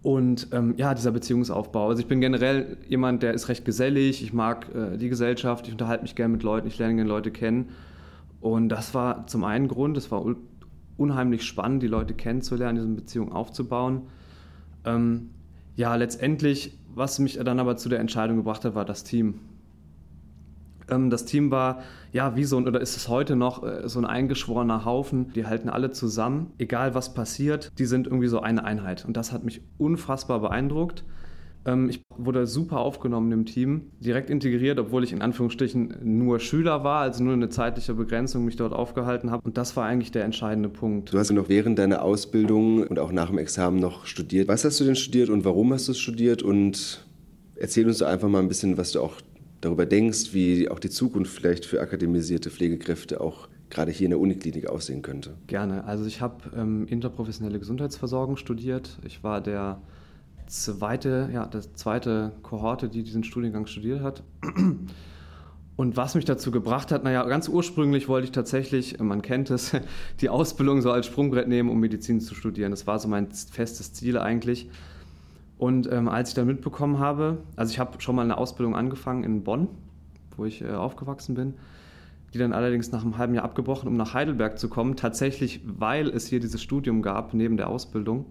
Und 0.05 0.49
ähm, 0.51 0.75
ja, 0.77 0.93
dieser 0.93 1.11
Beziehungsaufbau. 1.11 1.89
Also 1.89 1.99
ich 1.99 2.07
bin 2.07 2.21
generell 2.21 2.77
jemand, 2.87 3.23
der 3.23 3.33
ist 3.33 3.49
recht 3.49 3.65
gesellig, 3.65 4.21
ich 4.21 4.33
mag 4.33 4.67
äh, 4.75 4.97
die 4.97 5.09
Gesellschaft, 5.09 5.65
ich 5.65 5.73
unterhalte 5.73 6.03
mich 6.03 6.15
gerne 6.15 6.33
mit 6.33 6.43
Leuten, 6.43 6.67
ich 6.67 6.77
lerne 6.77 6.95
gerne 6.95 7.09
Leute 7.09 7.31
kennen. 7.31 7.69
Und 8.39 8.69
das 8.69 8.93
war 8.93 9.25
zum 9.25 9.43
einen 9.43 9.67
Grund, 9.67 9.97
es 9.97 10.11
war 10.11 10.23
unheimlich 10.97 11.43
spannend, 11.43 11.81
die 11.81 11.87
Leute 11.87 12.13
kennenzulernen, 12.13 12.75
diese 12.75 12.87
Beziehung 12.87 13.31
aufzubauen. 13.31 14.03
Ähm, 14.85 15.31
ja, 15.75 15.95
letztendlich, 15.95 16.77
was 16.95 17.19
mich 17.19 17.37
dann 17.37 17.59
aber 17.59 17.77
zu 17.77 17.89
der 17.89 17.99
Entscheidung 17.99 18.37
gebracht 18.37 18.65
hat, 18.65 18.73
war 18.73 18.85
das 18.85 19.03
Team. 19.03 19.39
Ähm, 20.89 21.09
das 21.09 21.25
Team 21.25 21.51
war, 21.51 21.81
ja, 22.11 22.35
wie 22.35 22.43
so 22.45 22.57
ein, 22.57 22.67
oder 22.67 22.81
ist 22.81 22.95
es 22.95 23.07
heute 23.09 23.35
noch, 23.35 23.63
äh, 23.63 23.87
so 23.87 23.99
ein 23.99 24.05
eingeschworener 24.05 24.85
Haufen. 24.85 25.31
Die 25.33 25.45
halten 25.45 25.69
alle 25.69 25.91
zusammen, 25.91 26.53
egal 26.57 26.95
was 26.95 27.13
passiert, 27.13 27.71
die 27.77 27.85
sind 27.85 28.07
irgendwie 28.07 28.27
so 28.27 28.39
eine 28.39 28.63
Einheit. 28.63 29.05
Und 29.05 29.17
das 29.17 29.31
hat 29.31 29.43
mich 29.43 29.61
unfassbar 29.77 30.39
beeindruckt. 30.39 31.03
Ähm, 31.65 31.89
ich 31.89 32.01
wurde 32.15 32.47
super 32.47 32.79
aufgenommen 32.79 33.31
im 33.31 33.45
Team, 33.45 33.91
direkt 33.99 34.29
integriert, 34.29 34.79
obwohl 34.79 35.03
ich 35.03 35.11
in 35.11 35.21
Anführungsstrichen 35.21 35.95
nur 36.03 36.39
Schüler 36.39 36.83
war, 36.83 37.01
also 37.01 37.23
nur 37.23 37.33
eine 37.33 37.49
zeitliche 37.49 37.93
Begrenzung 37.93 38.45
mich 38.45 38.55
dort 38.55 38.73
aufgehalten 38.73 39.31
habe. 39.31 39.41
Und 39.43 39.57
das 39.57 39.75
war 39.75 39.85
eigentlich 39.85 40.11
der 40.11 40.23
entscheidende 40.23 40.69
Punkt. 40.69 41.13
Du 41.13 41.17
hast 41.17 41.29
ja 41.29 41.35
noch 41.35 41.49
während 41.49 41.79
deiner 41.79 42.01
Ausbildung 42.03 42.83
und 42.83 42.99
auch 42.99 43.11
nach 43.11 43.29
dem 43.29 43.37
Examen 43.37 43.79
noch 43.79 44.05
studiert. 44.05 44.47
Was 44.47 44.63
hast 44.63 44.79
du 44.79 44.83
denn 44.83 44.95
studiert 44.95 45.29
und 45.29 45.45
warum 45.45 45.73
hast 45.73 45.87
du 45.87 45.91
es 45.91 45.99
studiert? 45.99 46.43
Und 46.43 47.05
erzähl 47.55 47.87
uns 47.87 47.99
doch 47.99 48.07
einfach 48.07 48.29
mal 48.29 48.39
ein 48.39 48.47
bisschen, 48.47 48.77
was 48.77 48.91
du 48.91 49.01
auch 49.01 49.15
darüber 49.61 49.85
denkst, 49.85 50.33
wie 50.33 50.69
auch 50.69 50.79
die 50.79 50.89
Zukunft 50.89 51.33
vielleicht 51.33 51.65
für 51.65 51.81
akademisierte 51.81 52.51
Pflegekräfte 52.51 53.19
auch 53.21 53.47
gerade 53.69 53.91
hier 53.91 54.05
in 54.05 54.11
der 54.11 54.19
Uniklinik 54.19 54.67
aussehen 54.69 55.01
könnte. 55.01 55.33
Gerne. 55.47 55.85
Also 55.85 56.05
ich 56.05 56.21
habe 56.21 56.35
ähm, 56.55 56.85
interprofessionelle 56.87 57.57
Gesundheitsversorgung 57.57 58.37
studiert. 58.37 58.99
Ich 59.03 59.23
war 59.23 59.41
der 59.41 59.81
zweite, 60.47 61.29
ja, 61.33 61.45
der 61.45 61.61
zweite 61.75 62.33
Kohorte, 62.43 62.89
die 62.89 63.03
diesen 63.03 63.23
Studiengang 63.23 63.65
studiert 63.67 64.01
hat. 64.01 64.23
Und 65.77 65.97
was 65.97 66.15
mich 66.15 66.23
dazu 66.23 66.51
gebracht 66.51 66.91
hat, 66.91 67.03
naja, 67.03 67.23
ganz 67.25 67.49
ursprünglich 67.49 68.07
wollte 68.07 68.25
ich 68.25 68.31
tatsächlich, 68.31 68.99
man 68.99 69.21
kennt 69.21 69.49
es, 69.49 69.75
die 70.21 70.29
Ausbildung 70.29 70.81
so 70.81 70.91
als 70.91 71.05
Sprungbrett 71.05 71.47
nehmen, 71.47 71.69
um 71.69 71.79
Medizin 71.79 72.21
zu 72.21 72.33
studieren. 72.33 72.71
Das 72.71 72.87
war 72.87 72.97
so 72.99 73.07
mein 73.07 73.31
festes 73.31 73.93
Ziel 73.93 74.17
eigentlich. 74.17 74.69
Und 75.57 75.91
ähm, 75.91 76.07
als 76.07 76.29
ich 76.29 76.35
dann 76.35 76.47
mitbekommen 76.47 76.99
habe, 76.99 77.39
also 77.55 77.71
ich 77.71 77.79
habe 77.79 78.01
schon 78.01 78.15
mal 78.15 78.23
eine 78.23 78.37
Ausbildung 78.37 78.75
angefangen 78.75 79.23
in 79.23 79.43
Bonn, 79.43 79.67
wo 80.37 80.45
ich 80.45 80.61
äh, 80.61 80.71
aufgewachsen 80.71 81.35
bin, 81.35 81.53
die 82.33 82.37
dann 82.37 82.53
allerdings 82.53 82.91
nach 82.91 83.03
einem 83.03 83.17
halben 83.17 83.33
Jahr 83.33 83.45
abgebrochen, 83.45 83.87
um 83.87 83.95
nach 83.95 84.13
Heidelberg 84.13 84.59
zu 84.59 84.69
kommen, 84.69 84.95
tatsächlich 84.95 85.61
weil 85.65 86.09
es 86.09 86.27
hier 86.27 86.39
dieses 86.39 86.61
Studium 86.61 87.01
gab 87.01 87.33
neben 87.33 87.55
der 87.55 87.69
Ausbildung. 87.69 88.25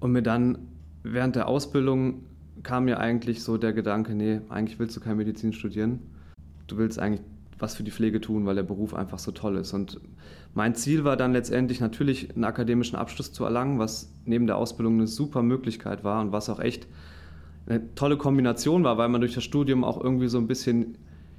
Und 0.00 0.12
mir 0.12 0.22
dann 0.22 0.58
während 1.02 1.36
der 1.36 1.48
Ausbildung 1.48 2.24
kam 2.62 2.84
mir 2.84 2.98
eigentlich 2.98 3.42
so 3.42 3.56
der 3.56 3.72
Gedanke, 3.72 4.14
nee, 4.14 4.40
eigentlich 4.48 4.78
willst 4.78 4.96
du 4.96 5.00
keine 5.00 5.16
Medizin 5.16 5.52
studieren. 5.52 6.00
Du 6.66 6.76
willst 6.76 6.98
eigentlich 6.98 7.22
was 7.58 7.74
für 7.74 7.82
die 7.82 7.90
Pflege 7.90 8.20
tun, 8.20 8.46
weil 8.46 8.54
der 8.54 8.62
Beruf 8.62 8.94
einfach 8.94 9.18
so 9.18 9.32
toll 9.32 9.56
ist. 9.56 9.72
Und 9.72 10.00
mein 10.54 10.74
Ziel 10.74 11.04
war 11.04 11.16
dann 11.16 11.32
letztendlich 11.32 11.80
natürlich 11.80 12.34
einen 12.34 12.44
akademischen 12.44 12.96
Abschluss 12.96 13.32
zu 13.32 13.44
erlangen, 13.44 13.78
was 13.78 14.12
neben 14.24 14.46
der 14.46 14.56
Ausbildung 14.56 14.94
eine 14.94 15.06
super 15.06 15.42
Möglichkeit 15.42 16.04
war 16.04 16.20
und 16.20 16.32
was 16.32 16.48
auch 16.48 16.60
echt 16.60 16.86
eine 17.66 17.94
tolle 17.94 18.16
Kombination 18.16 18.84
war, 18.84 18.96
weil 18.96 19.08
man 19.08 19.20
durch 19.20 19.34
das 19.34 19.44
Studium 19.44 19.84
auch 19.84 20.02
irgendwie 20.02 20.28
so 20.28 20.38
ein 20.38 20.46
bisschen 20.46 20.96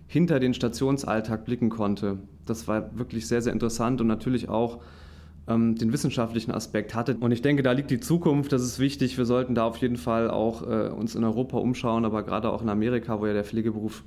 hinter 0.08 0.40
den 0.40 0.54
Stationsalltag 0.54 1.46
blicken 1.46 1.70
konnte. 1.70 2.20
Das 2.46 2.68
war 2.68 2.98
wirklich 2.98 3.28
sehr, 3.28 3.42
sehr 3.42 3.54
interessant 3.54 4.02
und 4.02 4.08
natürlich 4.08 4.50
auch 4.50 4.82
ähm, 5.50 5.76
den 5.76 5.92
wissenschaftlichen 5.92 6.52
Aspekt 6.52 6.96
hatte. 6.96 7.18
Und 7.20 7.32
ich 7.32 7.42
denke, 7.42 7.64
da 7.64 7.72
liegt 7.72 7.92
die 7.92 8.00
Zukunft, 8.00 8.52
das 8.54 8.64
ist 8.64 8.80
wichtig. 8.80 9.18
Wir 9.18 9.26
sollten 9.26 9.56
da 9.56 9.66
auf 9.66 9.78
jeden 9.78 9.98
Fall 9.98 10.30
auch 10.30 10.62
äh, 10.62 10.90
uns 10.90 11.16
in 11.16 11.24
Europa 11.24 11.58
umschauen, 11.58 12.06
aber 12.06 12.24
gerade 12.24 12.50
auch 12.52 12.62
in 12.62 12.70
Amerika, 12.70 13.20
wo 13.20 13.26
ja 13.26 13.34
der 13.34 13.44
Pflegeberuf 13.44 14.04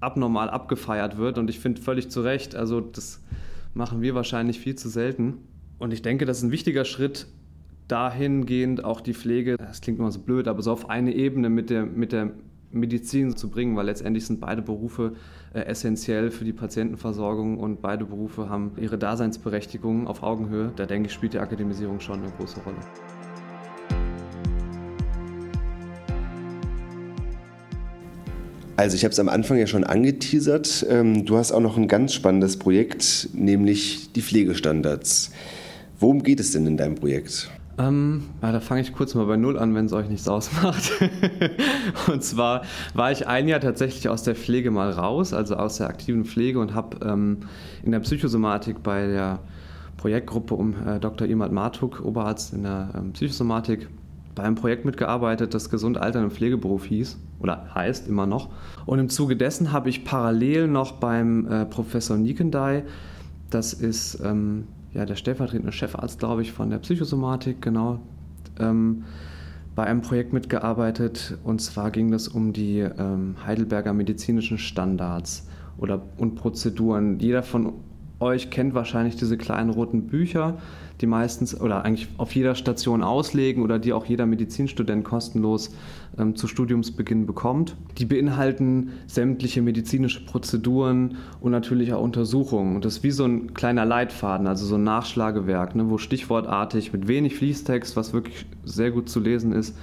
abnormal 0.00 0.50
abgefeiert 0.50 1.16
wird. 1.16 1.38
Und 1.38 1.48
ich 1.48 1.60
finde 1.60 1.80
völlig 1.80 2.10
zu 2.10 2.22
Recht, 2.22 2.56
also 2.56 2.80
das 2.80 3.22
machen 3.74 4.02
wir 4.02 4.14
wahrscheinlich 4.14 4.58
viel 4.58 4.74
zu 4.74 4.88
selten. 4.88 5.38
Und 5.78 5.92
ich 5.92 6.02
denke, 6.02 6.26
das 6.26 6.38
ist 6.38 6.42
ein 6.42 6.50
wichtiger 6.50 6.84
Schritt, 6.84 7.26
dahingehend 7.88 8.84
auch 8.84 9.00
die 9.00 9.14
Pflege, 9.14 9.56
das 9.56 9.80
klingt 9.80 9.98
immer 9.98 10.12
so 10.12 10.20
blöd, 10.20 10.48
aber 10.48 10.62
so 10.62 10.72
auf 10.72 10.90
eine 10.90 11.14
Ebene 11.14 11.48
mit 11.48 11.70
der, 11.70 11.86
mit 11.86 12.12
der 12.12 12.32
Medizin 12.72 13.36
zu 13.36 13.50
bringen, 13.50 13.76
weil 13.76 13.86
letztendlich 13.86 14.26
sind 14.26 14.40
beide 14.40 14.62
Berufe 14.62 15.14
äh, 15.52 15.60
essentiell 15.60 16.30
für 16.30 16.44
die 16.44 16.52
Patientenversorgung 16.52 17.58
und 17.58 17.82
beide 17.82 18.04
Berufe 18.04 18.48
haben 18.48 18.72
ihre 18.76 18.98
Daseinsberechtigung 18.98 20.06
auf 20.06 20.22
Augenhöhe. 20.22 20.72
Da 20.76 20.86
denke 20.86 21.08
ich, 21.08 21.12
spielt 21.12 21.34
die 21.34 21.38
Akademisierung 21.38 22.00
schon 22.00 22.22
eine 22.22 22.32
große 22.32 22.60
Rolle. 22.60 22.78
Also 28.80 28.96
ich 28.96 29.04
habe 29.04 29.12
es 29.12 29.18
am 29.18 29.28
Anfang 29.28 29.58
ja 29.58 29.66
schon 29.66 29.84
angeteasert. 29.84 30.86
Ähm, 30.88 31.26
du 31.26 31.36
hast 31.36 31.52
auch 31.52 31.60
noch 31.60 31.76
ein 31.76 31.86
ganz 31.86 32.14
spannendes 32.14 32.56
Projekt, 32.56 33.28
nämlich 33.34 34.10
die 34.12 34.22
Pflegestandards. 34.22 35.32
Worum 35.98 36.22
geht 36.22 36.40
es 36.40 36.52
denn 36.52 36.66
in 36.66 36.78
deinem 36.78 36.94
Projekt? 36.94 37.50
Ähm, 37.80 38.24
da 38.42 38.60
fange 38.60 38.82
ich 38.82 38.92
kurz 38.92 39.14
mal 39.14 39.24
bei 39.24 39.36
Null 39.36 39.58
an, 39.58 39.74
wenn 39.74 39.86
es 39.86 39.92
euch 39.92 40.08
nichts 40.08 40.28
ausmacht. 40.28 40.92
und 42.12 42.22
zwar 42.22 42.62
war 42.94 43.10
ich 43.10 43.26
ein 43.26 43.48
Jahr 43.48 43.60
tatsächlich 43.60 44.08
aus 44.08 44.22
der 44.22 44.34
Pflege 44.34 44.70
mal 44.70 44.90
raus, 44.90 45.32
also 45.32 45.56
aus 45.56 45.78
der 45.78 45.88
aktiven 45.88 46.26
Pflege 46.26 46.60
und 46.60 46.74
habe 46.74 46.98
ähm, 47.06 47.38
in 47.82 47.92
der 47.92 48.00
Psychosomatik 48.00 48.82
bei 48.82 49.06
der 49.06 49.38
Projektgruppe 49.96 50.54
um 50.54 50.74
äh, 50.86 51.00
Dr. 51.00 51.26
Imad 51.26 51.52
Martuk, 51.52 52.04
Oberarzt 52.04 52.52
in 52.52 52.64
der 52.64 52.90
ähm, 52.94 53.12
Psychosomatik, 53.12 53.88
bei 54.34 54.42
einem 54.42 54.56
Projekt 54.56 54.84
mitgearbeitet, 54.84 55.54
das 55.54 55.70
Gesund 55.70 55.96
Altern 55.96 56.24
im 56.24 56.30
Pflegeberuf 56.30 56.84
hieß 56.84 57.18
oder 57.40 57.74
heißt 57.74 58.08
immer 58.08 58.26
noch. 58.26 58.50
Und 58.84 58.98
im 58.98 59.08
Zuge 59.08 59.36
dessen 59.36 59.72
habe 59.72 59.88
ich 59.88 60.04
parallel 60.04 60.68
noch 60.68 60.92
beim 60.92 61.46
äh, 61.46 61.64
Professor 61.64 62.16
Nikendai, 62.16 62.84
das 63.48 63.72
ist 63.72 64.20
ähm, 64.24 64.66
ja, 64.92 65.06
der 65.06 65.16
stellvertretende 65.16 65.72
Chefarzt, 65.72 66.18
glaube 66.18 66.42
ich, 66.42 66.52
von 66.52 66.70
der 66.70 66.78
Psychosomatik, 66.78 67.62
genau, 67.62 68.00
ähm, 68.58 69.04
bei 69.74 69.84
einem 69.84 70.02
Projekt 70.02 70.32
mitgearbeitet. 70.32 71.38
Und 71.44 71.60
zwar 71.60 71.90
ging 71.90 72.12
es 72.12 72.28
um 72.28 72.52
die 72.52 72.80
ähm, 72.80 73.36
Heidelberger 73.44 73.92
medizinischen 73.92 74.58
Standards 74.58 75.48
oder, 75.78 76.02
und 76.18 76.34
Prozeduren. 76.34 77.18
Jeder 77.18 77.42
von 77.42 77.74
euch 78.20 78.50
kennt 78.50 78.74
wahrscheinlich 78.74 79.16
diese 79.16 79.36
kleinen 79.36 79.70
roten 79.70 80.06
Bücher, 80.06 80.58
die 81.00 81.06
meistens 81.06 81.58
oder 81.58 81.84
eigentlich 81.84 82.08
auf 82.18 82.34
jeder 82.34 82.54
Station 82.54 83.02
auslegen 83.02 83.62
oder 83.62 83.78
die 83.78 83.92
auch 83.94 84.04
jeder 84.04 84.26
Medizinstudent 84.26 85.04
kostenlos 85.04 85.74
ähm, 86.18 86.36
zu 86.36 86.46
Studiumsbeginn 86.46 87.26
bekommt. 87.26 87.74
Die 87.98 88.04
beinhalten 88.04 88.90
sämtliche 89.06 89.62
medizinische 89.62 90.24
Prozeduren 90.24 91.16
und 91.40 91.52
natürlich 91.52 91.94
auch 91.94 92.02
Untersuchungen. 92.02 92.76
Und 92.76 92.84
das 92.84 92.98
ist 92.98 93.02
wie 93.02 93.10
so 93.10 93.24
ein 93.24 93.54
kleiner 93.54 93.86
Leitfaden, 93.86 94.46
also 94.46 94.66
so 94.66 94.74
ein 94.74 94.84
Nachschlagewerk, 94.84 95.74
ne, 95.74 95.88
wo 95.88 95.96
stichwortartig 95.96 96.92
mit 96.92 97.08
wenig 97.08 97.36
Fließtext, 97.36 97.96
was 97.96 98.12
wirklich 98.12 98.44
sehr 98.64 98.90
gut 98.90 99.08
zu 99.08 99.20
lesen 99.20 99.52
ist, 99.52 99.74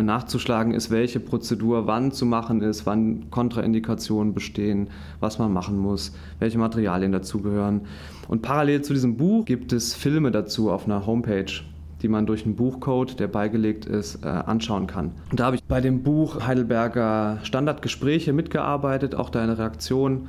nachzuschlagen 0.00 0.72
ist, 0.72 0.90
welche 0.90 1.20
Prozedur 1.20 1.86
wann 1.86 2.12
zu 2.12 2.24
machen 2.24 2.62
ist, 2.62 2.86
wann 2.86 3.30
Kontraindikationen 3.30 4.32
bestehen, 4.32 4.88
was 5.20 5.38
man 5.38 5.52
machen 5.52 5.76
muss, 5.76 6.12
welche 6.38 6.58
Materialien 6.58 7.12
dazugehören. 7.12 7.82
Und 8.28 8.40
parallel 8.40 8.82
zu 8.82 8.94
diesem 8.94 9.16
Buch 9.16 9.44
gibt 9.44 9.72
es 9.72 9.94
Filme 9.94 10.30
dazu 10.30 10.70
auf 10.70 10.86
einer 10.86 11.04
Homepage 11.04 11.62
die 12.02 12.08
man 12.08 12.26
durch 12.26 12.44
einen 12.44 12.56
Buchcode, 12.56 13.18
der 13.20 13.28
beigelegt 13.28 13.86
ist, 13.86 14.24
äh, 14.24 14.28
anschauen 14.28 14.86
kann. 14.86 15.12
Und 15.30 15.38
da 15.38 15.46
habe 15.46 15.56
ich 15.56 15.64
bei 15.64 15.80
dem 15.80 16.02
Buch 16.02 16.44
Heidelberger 16.46 17.38
Standardgespräche 17.44 18.32
mitgearbeitet, 18.32 19.14
auch 19.14 19.30
deine 19.30 19.56
Reaktion. 19.56 20.16
Und 20.16 20.28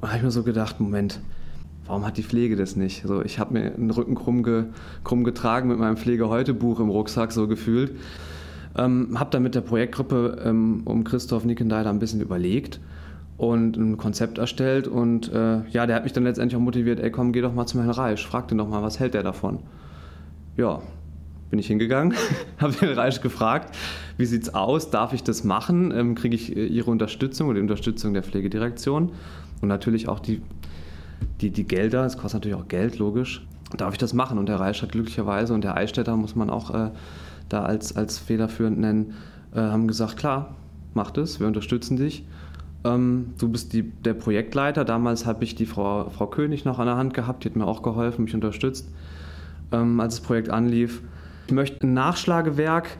da 0.00 0.08
habe 0.08 0.16
ich 0.16 0.22
mir 0.22 0.30
so 0.30 0.42
gedacht, 0.42 0.80
Moment, 0.80 1.20
warum 1.86 2.06
hat 2.06 2.16
die 2.16 2.22
Pflege 2.22 2.56
das 2.56 2.76
nicht? 2.76 3.06
So, 3.06 3.22
ich 3.22 3.38
habe 3.38 3.52
mir 3.52 3.70
den 3.70 3.90
Rücken 3.90 4.14
krumm, 4.14 4.42
ge, 4.42 4.64
krumm 5.04 5.22
getragen 5.24 5.68
mit 5.68 5.78
meinem 5.78 5.98
Pflege-heute-Buch 5.98 6.80
im 6.80 6.88
Rucksack, 6.88 7.32
so 7.32 7.46
gefühlt. 7.46 7.92
Ähm, 8.76 9.18
habe 9.18 9.30
dann 9.30 9.42
mit 9.42 9.54
der 9.54 9.60
Projektgruppe 9.60 10.42
ähm, 10.44 10.82
um 10.84 11.04
Christoph 11.04 11.44
Nickendeiler 11.44 11.90
ein 11.90 11.98
bisschen 11.98 12.20
überlegt 12.20 12.80
und 13.36 13.76
ein 13.76 13.96
Konzept 13.96 14.38
erstellt. 14.38 14.88
Und 14.88 15.32
äh, 15.32 15.66
ja, 15.70 15.86
der 15.86 15.96
hat 15.96 16.04
mich 16.04 16.12
dann 16.12 16.24
letztendlich 16.24 16.56
auch 16.56 16.64
motiviert, 16.64 17.00
ey 17.00 17.10
komm, 17.10 17.32
geh 17.32 17.40
doch 17.40 17.54
mal 17.54 17.66
zum 17.66 17.82
Herrn 17.82 17.90
Reisch, 17.92 18.26
frag 18.26 18.48
den 18.48 18.58
doch 18.58 18.68
mal, 18.68 18.82
was 18.82 19.00
hält 19.00 19.14
der 19.14 19.22
davon? 19.22 19.60
Ja, 20.56 20.80
bin 21.50 21.58
ich 21.58 21.66
hingegangen, 21.66 22.14
habe 22.58 22.72
den 22.72 22.92
Reisch 22.92 23.20
gefragt, 23.20 23.76
wie 24.16 24.24
sieht 24.24 24.44
es 24.44 24.54
aus, 24.54 24.90
darf 24.90 25.12
ich 25.12 25.22
das 25.22 25.44
machen, 25.44 25.92
ähm, 25.94 26.14
kriege 26.14 26.34
ich 26.34 26.56
äh, 26.56 26.66
Ihre 26.66 26.90
Unterstützung 26.90 27.48
oder 27.48 27.56
die 27.56 27.62
Unterstützung 27.62 28.14
der 28.14 28.22
Pflegedirektion 28.22 29.12
und 29.60 29.68
natürlich 29.68 30.08
auch 30.08 30.18
die, 30.18 30.40
die, 31.42 31.50
die 31.50 31.64
Gelder, 31.64 32.06
es 32.06 32.16
kostet 32.16 32.40
natürlich 32.40 32.56
auch 32.56 32.68
Geld, 32.68 32.98
logisch, 32.98 33.46
darf 33.76 33.92
ich 33.92 33.98
das 33.98 34.14
machen? 34.14 34.38
Und 34.38 34.48
der 34.48 34.60
Reisch 34.60 34.82
hat 34.82 34.92
glücklicherweise 34.92 35.52
und 35.52 35.62
der 35.62 35.76
Eichstätter 35.76 36.16
muss 36.16 36.36
man 36.36 36.48
auch 36.48 36.70
äh, 36.74 36.90
da 37.52 37.64
als, 37.64 37.96
als 37.96 38.18
federführend 38.18 38.78
nennen, 38.78 39.14
äh, 39.54 39.60
haben 39.60 39.86
gesagt, 39.86 40.16
klar, 40.16 40.54
mach 40.94 41.10
das, 41.10 41.40
wir 41.40 41.46
unterstützen 41.46 41.96
dich. 41.96 42.24
Ähm, 42.84 43.34
du 43.38 43.48
bist 43.48 43.72
die, 43.72 43.82
der 43.82 44.14
Projektleiter. 44.14 44.84
Damals 44.84 45.26
habe 45.26 45.44
ich 45.44 45.54
die 45.54 45.66
Frau, 45.66 46.10
Frau 46.10 46.26
König 46.26 46.64
noch 46.64 46.78
an 46.78 46.86
der 46.86 46.96
Hand 46.96 47.14
gehabt, 47.14 47.44
die 47.44 47.48
hat 47.48 47.56
mir 47.56 47.66
auch 47.66 47.82
geholfen, 47.82 48.24
mich 48.24 48.34
unterstützt, 48.34 48.88
ähm, 49.70 50.00
als 50.00 50.16
das 50.16 50.24
Projekt 50.24 50.50
anlief. 50.50 51.02
Ich 51.46 51.52
möchte 51.52 51.86
ein 51.86 51.94
Nachschlagewerk 51.94 52.96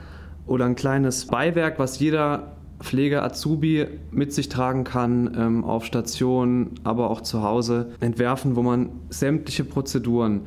oder 0.46 0.66
ein 0.66 0.74
kleines 0.74 1.26
Beiwerk, 1.26 1.78
was 1.78 1.98
jeder 1.98 2.52
Pflege 2.80 3.22
Azubi 3.22 3.86
mit 4.10 4.32
sich 4.32 4.48
tragen 4.48 4.84
kann, 4.84 5.36
ähm, 5.36 5.64
auf 5.64 5.84
Station, 5.84 6.72
aber 6.84 7.10
auch 7.10 7.20
zu 7.20 7.42
Hause 7.42 7.92
entwerfen, 8.00 8.56
wo 8.56 8.62
man 8.62 8.90
sämtliche 9.08 9.64
Prozeduren 9.64 10.42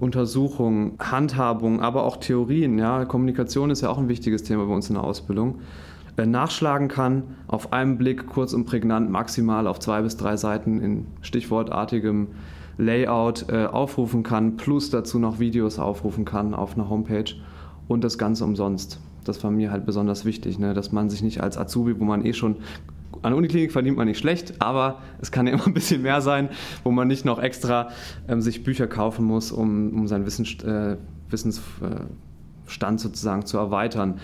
Untersuchungen, 0.00 0.92
Handhabung, 0.98 1.80
aber 1.80 2.04
auch 2.04 2.16
Theorien. 2.16 2.78
Ja, 2.78 3.04
Kommunikation 3.04 3.70
ist 3.70 3.82
ja 3.82 3.90
auch 3.90 3.98
ein 3.98 4.08
wichtiges 4.08 4.42
Thema 4.42 4.66
bei 4.66 4.74
uns 4.74 4.88
in 4.88 4.94
der 4.94 5.04
Ausbildung. 5.04 5.60
Nachschlagen 6.26 6.88
kann, 6.88 7.22
auf 7.46 7.72
einen 7.72 7.96
Blick 7.96 8.26
kurz 8.26 8.52
und 8.52 8.66
prägnant, 8.66 9.10
maximal 9.10 9.66
auf 9.66 9.78
zwei 9.78 10.02
bis 10.02 10.18
drei 10.18 10.36
Seiten 10.36 10.80
in 10.80 11.06
stichwortartigem 11.22 12.28
Layout 12.76 13.46
äh, 13.48 13.66
aufrufen 13.66 14.22
kann, 14.22 14.56
plus 14.56 14.90
dazu 14.90 15.18
noch 15.18 15.38
Videos 15.38 15.78
aufrufen 15.78 16.24
kann 16.24 16.54
auf 16.54 16.74
einer 16.74 16.88
Homepage 16.88 17.32
und 17.88 18.04
das 18.04 18.18
Ganze 18.18 18.44
umsonst. 18.44 19.00
Das 19.24 19.42
war 19.44 19.50
mir 19.50 19.70
halt 19.70 19.84
besonders 19.84 20.24
wichtig, 20.24 20.58
ne? 20.58 20.72
dass 20.72 20.92
man 20.92 21.10
sich 21.10 21.22
nicht 21.22 21.42
als 21.42 21.58
Azubi, 21.58 21.98
wo 22.00 22.04
man 22.04 22.24
eh 22.24 22.32
schon 22.32 22.56
an 23.22 23.32
der 23.32 23.36
Uniklinik 23.36 23.72
verdient 23.72 23.96
man 23.96 24.06
nicht 24.06 24.18
schlecht, 24.18 24.54
aber 24.60 25.00
es 25.20 25.30
kann 25.30 25.46
ja 25.46 25.52
immer 25.52 25.66
ein 25.66 25.74
bisschen 25.74 26.02
mehr 26.02 26.20
sein, 26.20 26.48
wo 26.84 26.90
man 26.90 27.08
nicht 27.08 27.24
noch 27.24 27.38
extra 27.40 27.90
ähm, 28.28 28.40
sich 28.40 28.64
Bücher 28.64 28.86
kaufen 28.86 29.24
muss, 29.24 29.52
um, 29.52 29.92
um 29.92 30.08
seinen 30.08 30.26
Wissen, 30.26 30.46
äh, 30.66 30.96
Wissensstand 31.28 33.00
sozusagen 33.00 33.44
zu 33.44 33.58
erweitern. 33.58 34.20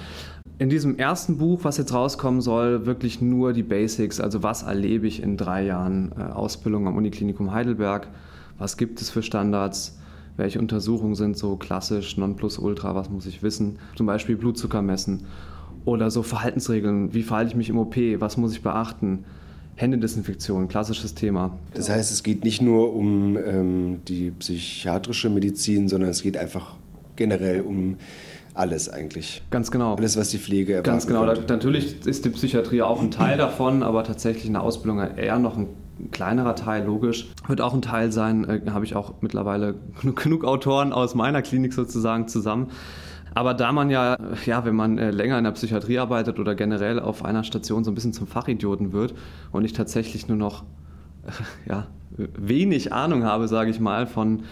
In 0.59 0.71
diesem 0.71 0.97
ersten 0.97 1.37
Buch, 1.37 1.65
was 1.65 1.77
jetzt 1.77 1.93
rauskommen 1.93 2.41
soll, 2.41 2.87
wirklich 2.87 3.21
nur 3.21 3.53
die 3.53 3.63
Basics, 3.63 4.21
also 4.21 4.43
was 4.43 4.63
erlebe 4.63 5.07
ich 5.07 5.23
in 5.23 5.37
drei 5.37 5.65
Jahren 5.65 6.13
äh, 6.17 6.23
Ausbildung 6.23 6.87
am 6.87 6.97
Uniklinikum 6.97 7.53
Heidelberg, 7.53 8.09
was 8.57 8.79
gibt 8.79 9.03
es 9.03 9.11
für 9.11 9.23
Standards, 9.23 9.99
welche 10.39 10.59
Untersuchungen 10.59 11.15
sind 11.15 11.37
so 11.37 11.57
klassisch, 11.57 12.17
Nonplusultra, 12.17 12.95
was 12.95 13.11
muss 13.11 13.27
ich 13.27 13.43
wissen, 13.43 13.79
zum 13.97 14.07
Beispiel 14.07 14.37
Blutzucker 14.37 14.81
messen 14.81 15.25
oder 15.87 16.11
so 16.11 16.23
Verhaltensregeln, 16.23 17.15
wie 17.15 17.23
verhalte 17.23 17.53
ich 17.53 17.57
mich 17.57 17.71
im 17.71 17.79
OP, 17.79 17.97
was 18.19 18.37
muss 18.37 18.53
ich 18.53 18.63
beachten? 18.63 19.25
Händedesinfektion, 19.77 20.69
klassisches 20.69 21.15
Thema. 21.15 21.57
Das 21.75 21.89
heißt, 21.89 22.11
es 22.11 22.23
geht 22.23 22.45
nicht 22.45 22.61
nur 22.61 22.95
um 22.95 23.37
ähm, 23.37 24.01
die 24.09 24.31
psychiatrische 24.31 25.31
Medizin, 25.31 25.89
sondern 25.89 26.11
es 26.11 26.23
geht 26.23 26.37
einfach 26.37 26.75
generell 27.15 27.61
um 27.61 27.97
alles 28.55 28.89
eigentlich. 28.89 29.43
Ganz 29.51 29.71
genau. 29.71 29.95
Alles, 29.95 30.17
was 30.17 30.31
die 30.31 30.39
Pflege 30.39 30.73
erwartet. 30.73 30.93
Ganz 30.93 31.07
genau. 31.07 31.27
Da, 31.27 31.35
natürlich 31.35 32.07
ist 32.07 32.25
die 32.25 32.31
Psychiatrie 32.31 32.83
auch 32.83 33.03
ein 33.03 33.11
Teil 33.11 33.37
davon, 33.37 33.83
aber 33.83 34.03
tatsächlich 34.03 34.49
eine 34.49 34.61
Ausbildung 34.61 34.99
eher 34.99 35.39
noch 35.39 35.59
ein 35.59 35.69
kleinerer 36.11 36.57
Teil, 36.57 36.85
logisch. 36.85 37.31
Wird 37.47 37.61
auch 37.61 37.75
ein 37.75 37.83
Teil 37.83 38.13
sein, 38.13 38.49
äh, 38.49 38.71
habe 38.71 38.87
ich 38.87 38.97
auch 38.97 39.15
mittlerweile 39.21 39.75
genug 40.17 40.45
Autoren 40.45 40.95
aus 40.95 41.15
meiner 41.15 41.43
Klinik 41.43 41.75
sozusagen 41.75 42.29
zusammen 42.29 42.69
aber 43.37 43.53
da 43.53 43.71
man 43.71 43.91
ja, 43.91 44.17
ja, 44.47 44.65
wenn 44.65 44.75
man 44.75 44.97
äh, 44.97 45.11
länger 45.11 45.37
in 45.37 45.45
der 45.45 45.51
Psychiatrie 45.51 45.99
arbeitet 45.99 46.39
oder 46.39 46.55
generell 46.55 46.99
auf 46.99 47.23
einer 47.23 47.45
Station 47.45 47.85
so 47.85 47.91
ein 47.91 47.95
bisschen 47.95 48.15
zum 48.15 48.27
Fachidioten 48.27 48.95
wird 48.95 49.13
und 49.53 49.63
ich 49.67 49.75
tatsächlich 49.75 50.27
nur 50.27 50.39
noch 50.39 50.65
ja, 51.69 51.87
wenig 52.17 52.95
Ahnung 52.95 53.25
habe, 53.25 53.47
sage 53.47 53.71
ich 53.71 53.79
mal, 53.79 54.07
von, 54.07 54.45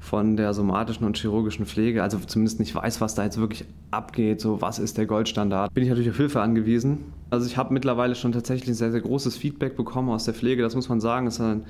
von 0.00 0.36
der 0.36 0.54
somatischen 0.54 1.06
und 1.06 1.16
chirurgischen 1.16 1.66
Pflege, 1.66 2.02
also 2.02 2.18
zumindest 2.18 2.58
nicht 2.58 2.74
weiß, 2.74 3.00
was 3.00 3.14
da 3.14 3.22
jetzt 3.22 3.38
wirklich 3.38 3.64
abgeht, 3.92 4.40
so 4.40 4.60
was 4.60 4.80
ist 4.80 4.98
der 4.98 5.06
Goldstandard, 5.06 5.72
bin 5.72 5.84
ich 5.84 5.88
natürlich 5.88 6.10
auf 6.10 6.16
Hilfe 6.16 6.40
angewiesen. 6.40 7.12
Also 7.30 7.46
ich 7.46 7.56
habe 7.56 7.72
mittlerweile 7.72 8.16
schon 8.16 8.32
tatsächlich 8.32 8.70
ein 8.70 8.74
sehr, 8.74 8.90
sehr 8.90 9.02
großes 9.02 9.36
Feedback 9.36 9.76
bekommen 9.76 10.10
aus 10.10 10.24
der 10.24 10.34
Pflege, 10.34 10.62
das 10.62 10.74
muss 10.74 10.88
man 10.88 11.00
sagen. 11.00 11.28
Ist 11.28 11.40
ein 11.40 11.62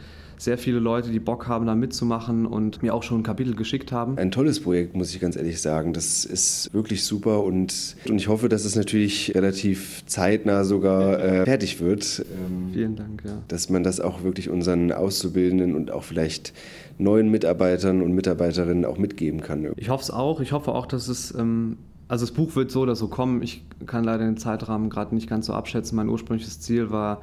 sehr 0.43 0.59
viele 0.59 0.81
Leute, 0.81 1.11
die 1.11 1.21
Bock 1.21 1.47
haben, 1.47 1.67
da 1.67 1.77
mitzumachen 1.77 2.47
und 2.47 2.83
mir 2.83 2.95
auch 2.95 3.05
schon 3.05 3.21
ein 3.21 3.23
Kapitel 3.23 3.55
geschickt 3.55 3.93
haben. 3.93 4.19
Ein 4.19 4.33
tolles 4.33 4.61
Projekt, 4.61 4.97
muss 4.97 5.15
ich 5.15 5.21
ganz 5.21 5.37
ehrlich 5.37 5.61
sagen. 5.61 5.93
Das 5.93 6.25
ist 6.25 6.75
wirklich 6.75 7.05
super 7.05 7.45
und, 7.45 7.97
und 8.09 8.17
ich 8.17 8.27
hoffe, 8.27 8.49
dass 8.49 8.65
es 8.65 8.75
natürlich 8.75 9.35
relativ 9.37 10.05
zeitnah 10.07 10.65
sogar 10.65 11.21
äh, 11.21 11.45
fertig 11.45 11.81
wird. 11.81 12.25
Ähm, 12.29 12.73
Vielen 12.73 12.97
Dank, 12.97 13.23
ja. 13.25 13.39
Dass 13.47 13.71
man 13.71 13.85
das 13.85 14.01
auch 14.01 14.25
wirklich 14.25 14.51
unseren 14.51 14.91
Auszubildenden 14.91 15.77
und 15.77 15.93
auch 15.93 16.03
vielleicht 16.03 16.53
neuen 16.99 17.31
Mitarbeitern 17.31 18.03
und 18.03 18.13
Mitarbeiterinnen 18.13 18.85
auch 18.85 18.99
mitgeben 18.99 19.43
kann. 19.43 19.73
Ich 19.77 19.91
hoffe 19.91 20.03
es 20.03 20.11
auch. 20.11 20.41
Ich 20.41 20.51
hoffe 20.51 20.73
auch, 20.73 20.87
dass 20.87 21.07
es 21.07 21.33
ähm, 21.35 21.79
also 22.09 22.27
das 22.27 22.35
Buch 22.35 22.57
wird 22.57 22.73
so 22.73 22.81
oder 22.81 22.97
so 22.97 23.07
kommen. 23.07 23.43
Ich 23.43 23.65
kann 23.87 24.03
leider 24.03 24.25
den 24.25 24.37
Zeitrahmen 24.37 24.91
gerade 24.91 25.15
nicht 25.15 25.31
ganz 25.31 25.47
so 25.47 25.55
abschätzen. 25.55 25.95
Mein 25.95 26.09
ursprüngliches 26.09 26.61
Ziel 26.61 26.91
war 26.91 27.23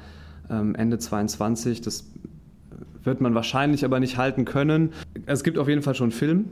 ähm, 0.49 0.73
Ende 0.73 0.97
22. 0.97 1.82
Das 1.82 2.05
wird 3.03 3.21
man 3.21 3.35
wahrscheinlich 3.35 3.85
aber 3.85 3.99
nicht 3.99 4.17
halten 4.17 4.45
können. 4.45 4.93
Es 5.25 5.43
gibt 5.43 5.57
auf 5.57 5.67
jeden 5.67 5.81
Fall 5.81 5.95
schon 5.95 6.05
einen 6.05 6.12
Film. 6.12 6.45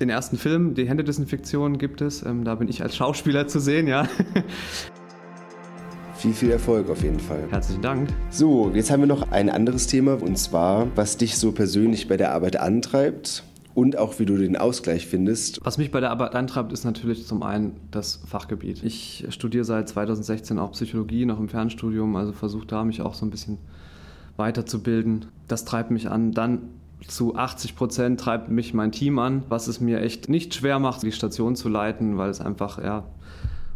Den 0.00 0.08
ersten 0.08 0.36
Film, 0.36 0.74
die 0.74 0.88
Händedesinfektion 0.88 1.78
gibt 1.78 2.00
es. 2.00 2.24
Ähm, 2.24 2.44
da 2.44 2.54
bin 2.54 2.68
ich 2.68 2.82
als 2.82 2.96
Schauspieler 2.96 3.46
zu 3.46 3.60
sehen, 3.60 3.86
ja. 3.86 4.08
Viel, 6.22 6.34
viel 6.34 6.50
Erfolg 6.52 6.88
auf 6.88 7.02
jeden 7.02 7.18
Fall. 7.18 7.42
Herzlichen 7.50 7.82
Dank. 7.82 8.08
So, 8.30 8.70
jetzt 8.72 8.92
haben 8.92 9.00
wir 9.00 9.08
noch 9.08 9.32
ein 9.32 9.50
anderes 9.50 9.88
Thema 9.88 10.22
und 10.22 10.38
zwar, 10.38 10.86
was 10.94 11.16
dich 11.16 11.36
so 11.36 11.50
persönlich 11.50 12.06
bei 12.06 12.16
der 12.16 12.32
Arbeit 12.32 12.60
antreibt 12.60 13.42
und 13.74 13.98
auch 13.98 14.20
wie 14.20 14.24
du 14.24 14.36
den 14.36 14.56
Ausgleich 14.56 15.08
findest. 15.08 15.58
Was 15.64 15.78
mich 15.78 15.90
bei 15.90 15.98
der 15.98 16.10
Arbeit 16.12 16.36
antreibt, 16.36 16.72
ist 16.72 16.84
natürlich 16.84 17.26
zum 17.26 17.42
einen 17.42 17.72
das 17.90 18.20
Fachgebiet. 18.24 18.84
Ich 18.84 19.26
studiere 19.30 19.64
seit 19.64 19.88
2016 19.88 20.60
auch 20.60 20.70
Psychologie, 20.70 21.26
noch 21.26 21.40
im 21.40 21.48
Fernstudium, 21.48 22.14
also 22.14 22.32
versuche 22.32 22.66
da 22.66 22.84
mich 22.84 23.02
auch 23.02 23.14
so 23.14 23.26
ein 23.26 23.30
bisschen 23.30 23.58
weiterzubilden. 24.36 25.26
Das 25.48 25.64
treibt 25.64 25.90
mich 25.90 26.10
an. 26.10 26.32
Dann 26.32 26.68
zu 27.06 27.36
80 27.36 27.76
Prozent 27.76 28.20
treibt 28.20 28.48
mich 28.48 28.74
mein 28.74 28.92
Team 28.92 29.18
an, 29.18 29.42
was 29.48 29.66
es 29.66 29.80
mir 29.80 30.00
echt 30.00 30.28
nicht 30.28 30.54
schwer 30.54 30.78
macht, 30.78 31.02
die 31.02 31.12
Station 31.12 31.56
zu 31.56 31.68
leiten, 31.68 32.16
weil 32.16 32.30
es 32.30 32.40
einfach, 32.40 32.82
ja, 32.82 33.04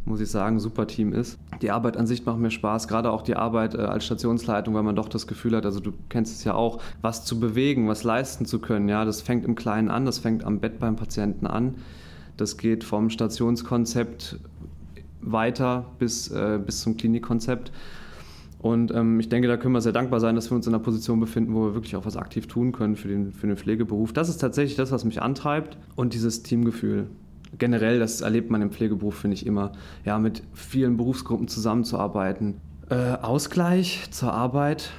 muss 0.05 0.21
ich 0.21 0.31
sagen, 0.31 0.61
super 0.61 0.87
Team 0.87 1.13
ist. 1.13 1.39
Die 1.63 1.73
Arbeit 1.73 1.97
an 1.97 2.07
sich 2.07 2.25
macht 2.25 2.39
mir 2.39 2.53
Spaß, 2.53 2.87
gerade 2.87 3.11
auch 3.11 3.23
die 3.23 3.35
Arbeit 3.35 3.75
äh, 3.75 3.79
als 3.79 4.05
Stationsleitung, 4.05 4.75
weil 4.75 4.85
man 4.85 4.95
doch 4.95 5.09
das 5.09 5.27
Gefühl 5.27 5.57
hat, 5.57 5.67
also 5.67 5.81
du 5.81 5.93
kennst 6.09 6.33
es 6.33 6.45
ja 6.45 6.55
auch, 6.55 6.81
was 7.03 7.25
zu 7.25 7.41
bewegen, 7.41 7.89
was 7.89 8.05
leisten 8.05 8.47
zu 8.47 8.61
können. 8.61 8.89
Ja, 8.89 9.05
das 9.05 9.21
fängt 9.21 9.45
im 9.45 9.57
Kleinen 9.57 9.91
an, 9.91 10.07
das 10.07 10.19
fängt 10.19 10.45
am 10.45 10.61
Bett 10.61 10.79
beim 10.79 10.95
Patienten 10.95 11.47
an. 11.47 11.75
Das 12.37 12.57
geht 12.57 12.85
vom 12.85 13.11
Stationskonzept 13.11 14.39
weiter 15.23 15.87
bis, 15.99 16.29
äh, 16.29 16.61
bis 16.65 16.83
zum 16.83 16.97
Klinikkonzept. 16.97 17.73
Und 18.59 18.93
ähm, 18.93 19.21
ich 19.21 19.29
denke, 19.29 19.49
da 19.49 19.57
können 19.57 19.75
wir 19.75 19.81
sehr 19.81 19.93
dankbar 19.93 20.19
sein, 20.19 20.35
dass 20.35 20.51
wir 20.51 20.57
uns 20.57 20.67
in 20.67 20.75
einer 20.75 20.83
Position 20.83 21.21
befinden, 21.21 21.55
wo 21.55 21.67
wir 21.67 21.75
wirklich 21.75 21.95
auch 21.97 22.07
was 22.07 22.17
aktiv 22.17 22.47
tun 22.47 22.73
können 22.73 22.97
für 22.97 23.09
den, 23.09 23.33
für 23.33 23.47
den 23.47 23.57
Pflegeberuf. 23.57 24.13
Das 24.13 24.29
ist 24.29 24.39
tatsächlich 24.39 24.77
das, 24.77 24.93
was 24.93 25.05
mich 25.05 25.23
antreibt 25.23 25.77
und 25.95 26.15
dieses 26.15 26.43
Teamgefühl. 26.43 27.09
Generell, 27.59 27.99
das 27.99 28.23
erlebt 28.23 28.51
man 28.51 28.63
im 28.63 28.71
Pflegeberuf, 28.71 29.17
finde 29.17 29.35
ich 29.35 29.47
immer, 29.47 29.73
ja, 30.05 30.19
mit 30.19 30.43
vielen 30.53 30.97
Berufsgruppen 30.97 31.49
zusammenzuarbeiten. 31.49 32.61
Äh, 32.89 32.95
Ausgleich 33.23 34.09
zur 34.11 34.33
Arbeit. 34.33 34.91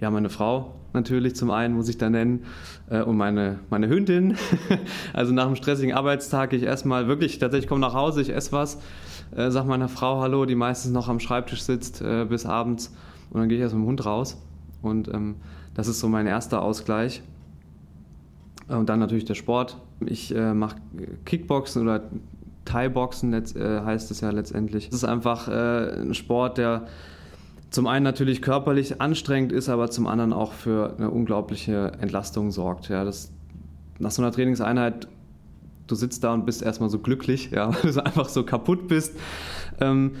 Ja, 0.00 0.10
meine 0.10 0.28
Frau 0.28 0.74
natürlich 0.92 1.36
zum 1.36 1.50
einen, 1.50 1.74
muss 1.74 1.88
ich 1.88 1.98
da 1.98 2.10
nennen, 2.10 2.44
äh, 2.90 3.02
und 3.02 3.16
meine, 3.16 3.60
meine 3.70 3.88
Hündin. 3.88 4.36
also 5.12 5.32
nach 5.32 5.46
einem 5.46 5.56
stressigen 5.56 5.94
Arbeitstag 5.94 6.52
ich 6.52 6.62
erstmal 6.62 7.08
wirklich, 7.08 7.38
tatsächlich 7.38 7.68
komme 7.68 7.80
nach 7.80 7.94
Hause, 7.94 8.22
ich 8.22 8.34
esse 8.34 8.52
was 8.52 8.78
äh, 9.36 9.50
sag 9.50 9.66
meiner 9.66 9.88
Frau 9.88 10.20
Hallo, 10.20 10.46
die 10.46 10.54
meistens 10.54 10.92
noch 10.92 11.08
am 11.08 11.20
Schreibtisch 11.20 11.62
sitzt 11.62 12.00
äh, 12.00 12.24
bis 12.24 12.46
abends 12.46 12.94
und 13.30 13.40
dann 13.40 13.48
gehe 13.48 13.58
ich 13.58 13.62
erst 13.62 13.74
mit 13.74 13.84
dem 13.84 13.88
Hund 13.88 14.04
raus. 14.04 14.36
Und 14.82 15.08
ähm, 15.08 15.36
das 15.74 15.88
ist 15.88 16.00
so 16.00 16.08
mein 16.08 16.26
erster 16.26 16.62
Ausgleich. 16.62 17.22
Und 18.68 18.88
dann 18.88 18.98
natürlich 18.98 19.24
der 19.24 19.34
Sport. 19.34 19.78
Ich 20.04 20.34
äh, 20.34 20.54
mache 20.54 20.76
Kickboxen 21.24 21.82
oder 21.82 22.02
Thai-Boxen 22.64 23.32
äh, 23.32 23.80
heißt 23.84 24.10
es 24.10 24.20
ja 24.20 24.30
letztendlich. 24.30 24.88
Es 24.88 24.94
ist 24.94 25.04
einfach 25.04 25.48
äh, 25.48 26.00
ein 26.00 26.14
Sport, 26.14 26.58
der 26.58 26.86
zum 27.70 27.86
einen 27.86 28.04
natürlich 28.04 28.42
körperlich 28.42 29.00
anstrengend 29.00 29.52
ist, 29.52 29.68
aber 29.68 29.90
zum 29.90 30.06
anderen 30.06 30.32
auch 30.32 30.52
für 30.52 30.94
eine 30.96 31.10
unglaubliche 31.10 31.92
Entlastung 32.00 32.50
sorgt. 32.50 32.88
Ja, 32.88 33.04
das, 33.04 33.30
nach 33.98 34.10
so 34.10 34.22
einer 34.22 34.32
Trainingseinheit 34.32 35.08
du 35.88 35.94
sitzt 35.94 36.22
da 36.22 36.32
und 36.32 36.46
bist 36.46 36.62
erstmal 36.62 36.90
so 36.90 36.98
glücklich, 36.98 37.50
ja, 37.50 37.72
weil 37.82 37.92
du 37.92 38.04
einfach 38.04 38.28
so 38.28 38.44
kaputt 38.44 38.86
bist. 38.86 39.18
Ähm, 39.80 40.12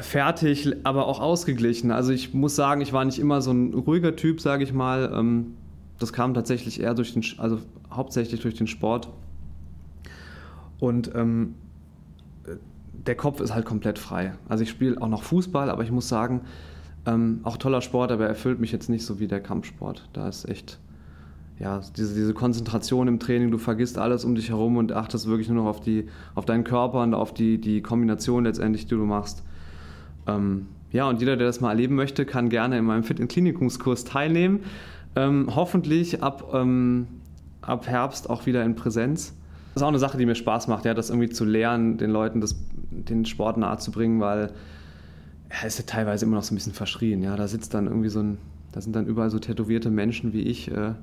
fertig, 0.00 0.74
aber 0.84 1.06
auch 1.06 1.20
ausgeglichen. 1.20 1.90
Also 1.90 2.12
ich 2.12 2.32
muss 2.32 2.56
sagen, 2.56 2.80
ich 2.80 2.92
war 2.92 3.04
nicht 3.04 3.18
immer 3.18 3.42
so 3.42 3.52
ein 3.52 3.74
ruhiger 3.74 4.16
Typ, 4.16 4.40
sage 4.40 4.64
ich 4.64 4.72
mal. 4.72 5.12
Ähm, 5.14 5.54
das 5.98 6.12
kam 6.12 6.34
tatsächlich 6.34 6.80
eher 6.80 6.94
durch 6.94 7.12
den, 7.12 7.24
also 7.38 7.58
hauptsächlich 7.90 8.40
durch 8.40 8.54
den 8.54 8.66
Sport. 8.66 9.10
Und 10.80 11.14
ähm, 11.14 11.54
der 13.06 13.14
Kopf 13.14 13.40
ist 13.40 13.54
halt 13.54 13.64
komplett 13.64 13.98
frei. 13.98 14.34
Also 14.48 14.62
ich 14.62 14.70
spiele 14.70 15.00
auch 15.00 15.08
noch 15.08 15.22
Fußball, 15.22 15.70
aber 15.70 15.82
ich 15.82 15.90
muss 15.90 16.08
sagen, 16.08 16.42
ähm, 17.06 17.40
auch 17.42 17.56
toller 17.58 17.82
Sport, 17.82 18.12
aber 18.12 18.24
er 18.24 18.30
erfüllt 18.30 18.60
mich 18.60 18.72
jetzt 18.72 18.88
nicht 18.88 19.04
so 19.04 19.20
wie 19.20 19.28
der 19.28 19.40
Kampfsport. 19.40 20.08
Da 20.12 20.28
ist 20.28 20.48
echt 20.48 20.78
ja, 21.60 21.80
diese, 21.96 22.14
diese 22.14 22.34
Konzentration 22.34 23.06
im 23.06 23.20
Training, 23.20 23.50
du 23.50 23.58
vergisst 23.58 23.96
alles 23.98 24.24
um 24.24 24.34
dich 24.34 24.48
herum 24.48 24.76
und 24.76 24.92
achtest 24.92 25.28
wirklich 25.28 25.48
nur 25.48 25.62
noch 25.62 25.70
auf, 25.70 25.80
die, 25.80 26.08
auf 26.34 26.44
deinen 26.44 26.64
Körper 26.64 27.02
und 27.02 27.14
auf 27.14 27.32
die, 27.32 27.60
die 27.60 27.80
Kombination 27.80 28.44
letztendlich, 28.44 28.86
die 28.86 28.94
du 28.96 29.04
machst. 29.04 29.44
Ähm, 30.26 30.66
ja, 30.90 31.08
und 31.08 31.20
jeder, 31.20 31.36
der 31.36 31.46
das 31.46 31.60
mal 31.60 31.70
erleben 31.70 31.94
möchte, 31.94 32.24
kann 32.24 32.48
gerne 32.48 32.78
in 32.78 32.84
meinem 32.84 33.04
Fit 33.04 33.20
in 33.20 33.28
Klinikumskurs 33.28 34.04
teilnehmen. 34.04 34.60
Ähm, 35.16 35.48
hoffentlich 35.54 36.22
ab, 36.22 36.52
ähm, 36.54 37.06
ab 37.62 37.86
Herbst 37.86 38.28
auch 38.30 38.46
wieder 38.46 38.64
in 38.64 38.74
Präsenz. 38.74 39.34
Das 39.74 39.80
ist 39.80 39.84
auch 39.84 39.88
eine 39.88 39.98
Sache, 39.98 40.18
die 40.18 40.26
mir 40.26 40.34
Spaß 40.34 40.68
macht, 40.68 40.84
ja, 40.84 40.94
das 40.94 41.10
irgendwie 41.10 41.30
zu 41.30 41.44
lernen, 41.44 41.98
den 41.98 42.10
Leuten 42.10 42.40
das, 42.40 42.56
den 42.90 43.24
Sport 43.26 43.56
nahe 43.58 43.78
zu 43.78 43.90
bringen, 43.90 44.20
weil 44.20 44.52
er 45.48 45.66
ist 45.66 45.78
ja 45.78 45.84
teilweise 45.86 46.24
immer 46.24 46.36
noch 46.36 46.42
so 46.42 46.52
ein 46.52 46.56
bisschen 46.56 46.72
verschrien. 46.72 47.22
Ja, 47.22 47.36
da 47.36 47.46
sitzt 47.46 47.74
dann 47.74 47.86
irgendwie 47.86 48.08
so 48.08 48.20
ein, 48.20 48.38
da 48.72 48.80
sind 48.80 48.94
dann 48.94 49.06
überall 49.06 49.30
so 49.30 49.38
tätowierte 49.38 49.90
Menschen 49.90 50.32
wie 50.32 50.42
ich. 50.42 50.70
Äh, 50.70 50.94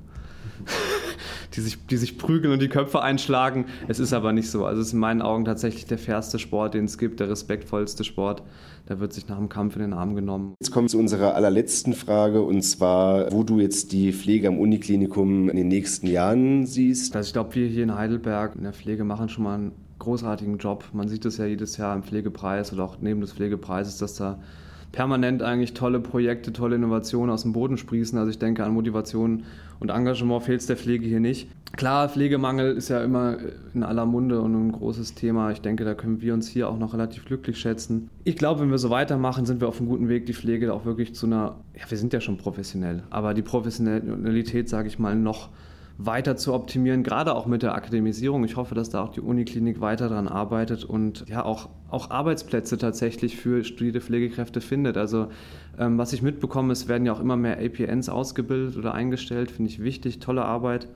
die 1.54 1.60
sich, 1.60 1.86
die 1.86 1.96
sich 1.96 2.18
prügeln 2.18 2.52
und 2.52 2.62
die 2.62 2.68
Köpfe 2.68 3.02
einschlagen. 3.02 3.66
Es 3.88 3.98
ist 3.98 4.12
aber 4.12 4.32
nicht 4.32 4.50
so. 4.50 4.64
Also 4.64 4.80
es 4.80 4.88
ist 4.88 4.92
in 4.94 5.00
meinen 5.00 5.22
Augen 5.22 5.44
tatsächlich 5.44 5.86
der 5.86 5.98
fairste 5.98 6.38
Sport, 6.38 6.74
den 6.74 6.84
es 6.84 6.98
gibt, 6.98 7.20
der 7.20 7.28
respektvollste 7.28 8.04
Sport. 8.04 8.42
Da 8.86 8.98
wird 8.98 9.12
sich 9.12 9.28
nach 9.28 9.38
dem 9.38 9.48
Kampf 9.48 9.76
in 9.76 9.82
den 9.82 9.92
Arm 9.92 10.14
genommen. 10.14 10.54
Jetzt 10.60 10.72
kommen 10.72 10.86
wir 10.86 10.90
zu 10.90 10.98
unserer 10.98 11.34
allerletzten 11.34 11.94
Frage 11.94 12.42
und 12.42 12.62
zwar, 12.62 13.30
wo 13.32 13.44
du 13.44 13.60
jetzt 13.60 13.92
die 13.92 14.12
Pflege 14.12 14.48
am 14.48 14.58
Uniklinikum 14.58 15.48
in 15.48 15.56
den 15.56 15.68
nächsten 15.68 16.06
Jahren 16.06 16.66
siehst. 16.66 17.14
Also 17.14 17.28
ich 17.28 17.32
glaube, 17.32 17.54
wir 17.54 17.68
hier 17.68 17.84
in 17.84 17.94
Heidelberg 17.94 18.56
in 18.56 18.64
der 18.64 18.72
Pflege 18.72 19.04
machen 19.04 19.28
schon 19.28 19.44
mal 19.44 19.54
einen 19.54 19.72
großartigen 19.98 20.58
Job. 20.58 20.84
Man 20.92 21.08
sieht 21.08 21.24
es 21.24 21.36
ja 21.36 21.46
jedes 21.46 21.76
Jahr 21.76 21.94
im 21.94 22.02
Pflegepreis 22.02 22.72
oder 22.72 22.82
auch 22.82 22.96
neben 23.00 23.20
des 23.20 23.32
Pflegepreises, 23.34 23.98
dass 23.98 24.14
da 24.14 24.40
permanent 24.92 25.42
eigentlich 25.42 25.74
tolle 25.74 26.00
Projekte, 26.00 26.52
tolle 26.52 26.76
Innovationen 26.76 27.30
aus 27.30 27.42
dem 27.42 27.52
Boden 27.52 27.78
sprießen. 27.78 28.18
Also 28.18 28.30
ich 28.30 28.38
denke, 28.38 28.64
an 28.64 28.72
Motivation 28.72 29.44
und 29.80 29.90
Engagement 29.90 30.42
fehlt 30.42 30.60
es 30.60 30.66
der 30.66 30.76
Pflege 30.76 31.06
hier 31.06 31.18
nicht. 31.18 31.48
Klar, 31.76 32.10
Pflegemangel 32.10 32.76
ist 32.76 32.90
ja 32.90 33.02
immer 33.02 33.38
in 33.72 33.82
aller 33.82 34.04
Munde 34.04 34.42
und 34.42 34.54
ein 34.54 34.72
großes 34.72 35.14
Thema. 35.14 35.50
Ich 35.50 35.62
denke, 35.62 35.84
da 35.84 35.94
können 35.94 36.20
wir 36.20 36.34
uns 36.34 36.46
hier 36.46 36.68
auch 36.68 36.78
noch 36.78 36.92
relativ 36.92 37.24
glücklich 37.24 37.58
schätzen. 37.58 38.10
Ich 38.24 38.36
glaube, 38.36 38.60
wenn 38.60 38.70
wir 38.70 38.78
so 38.78 38.90
weitermachen, 38.90 39.46
sind 39.46 39.60
wir 39.60 39.68
auf 39.68 39.80
einem 39.80 39.88
guten 39.88 40.08
Weg, 40.08 40.26
die 40.26 40.34
Pflege 40.34 40.72
auch 40.74 40.84
wirklich 40.84 41.14
zu 41.14 41.26
einer, 41.26 41.56
ja, 41.74 41.90
wir 41.90 41.98
sind 41.98 42.12
ja 42.12 42.20
schon 42.20 42.36
professionell, 42.36 43.02
aber 43.08 43.32
die 43.32 43.42
Professionalität, 43.42 44.68
sage 44.68 44.88
ich 44.88 44.98
mal, 44.98 45.16
noch 45.16 45.48
weiter 45.98 46.36
zu 46.36 46.54
optimieren, 46.54 47.02
gerade 47.02 47.34
auch 47.34 47.46
mit 47.46 47.62
der 47.62 47.74
Akademisierung. 47.74 48.44
Ich 48.44 48.56
hoffe, 48.56 48.74
dass 48.74 48.90
da 48.90 49.02
auch 49.02 49.10
die 49.10 49.20
Uniklinik 49.20 49.80
weiter 49.80 50.08
daran 50.08 50.28
arbeitet 50.28 50.84
und 50.84 51.24
ja 51.28 51.44
auch, 51.44 51.68
auch 51.90 52.10
Arbeitsplätze 52.10 52.78
tatsächlich 52.78 53.36
für 53.36 53.64
studierte 53.64 54.00
Pflegekräfte 54.00 54.60
findet. 54.60 54.96
Also 54.96 55.28
ähm, 55.78 55.98
was 55.98 56.12
ich 56.12 56.22
mitbekomme, 56.22 56.72
es 56.72 56.88
werden 56.88 57.06
ja 57.06 57.12
auch 57.12 57.20
immer 57.20 57.36
mehr 57.36 57.58
APNs 57.58 58.08
ausgebildet 58.08 58.76
oder 58.76 58.94
eingestellt, 58.94 59.50
finde 59.50 59.70
ich 59.70 59.82
wichtig, 59.82 60.18
tolle 60.18 60.44
Arbeit 60.44 60.88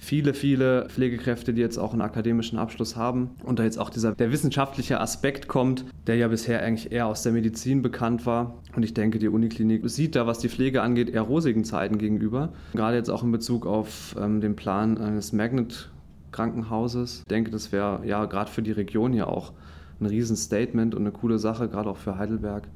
viele, 0.00 0.32
viele 0.32 0.88
Pflegekräfte, 0.88 1.52
die 1.52 1.60
jetzt 1.60 1.78
auch 1.78 1.92
einen 1.92 2.00
akademischen 2.00 2.58
Abschluss 2.58 2.96
haben 2.96 3.30
und 3.44 3.58
da 3.58 3.64
jetzt 3.64 3.78
auch 3.78 3.90
dieser 3.90 4.12
der 4.12 4.32
wissenschaftliche 4.32 4.98
Aspekt 4.98 5.46
kommt, 5.46 5.84
der 6.06 6.16
ja 6.16 6.28
bisher 6.28 6.62
eigentlich 6.62 6.90
eher 6.90 7.06
aus 7.06 7.22
der 7.22 7.32
Medizin 7.32 7.82
bekannt 7.82 8.24
war. 8.24 8.54
Und 8.74 8.82
ich 8.82 8.94
denke, 8.94 9.18
die 9.18 9.28
Uniklinik 9.28 9.88
sieht 9.90 10.16
da, 10.16 10.26
was 10.26 10.38
die 10.38 10.48
Pflege 10.48 10.80
angeht, 10.80 11.10
eher 11.10 11.22
rosigen 11.22 11.64
Zeiten 11.64 11.98
gegenüber. 11.98 12.54
Gerade 12.72 12.96
jetzt 12.96 13.10
auch 13.10 13.22
in 13.22 13.30
Bezug 13.30 13.66
auf 13.66 14.16
ähm, 14.18 14.40
den 14.40 14.56
Plan 14.56 14.96
eines 14.96 15.32
Magnet 15.32 15.90
Krankenhauses. 16.32 17.20
Ich 17.20 17.24
denke, 17.28 17.50
das 17.50 17.70
wäre 17.70 18.00
ja 18.06 18.24
gerade 18.24 18.50
für 18.50 18.62
die 18.62 18.72
Region 18.72 19.12
hier 19.12 19.28
auch 19.28 19.52
ein 20.00 20.06
Riesenstatement 20.06 20.94
und 20.94 21.02
eine 21.02 21.12
coole 21.12 21.38
Sache, 21.38 21.68
gerade 21.68 21.90
auch 21.90 21.98
für 21.98 22.16
Heidelberg. 22.16 22.68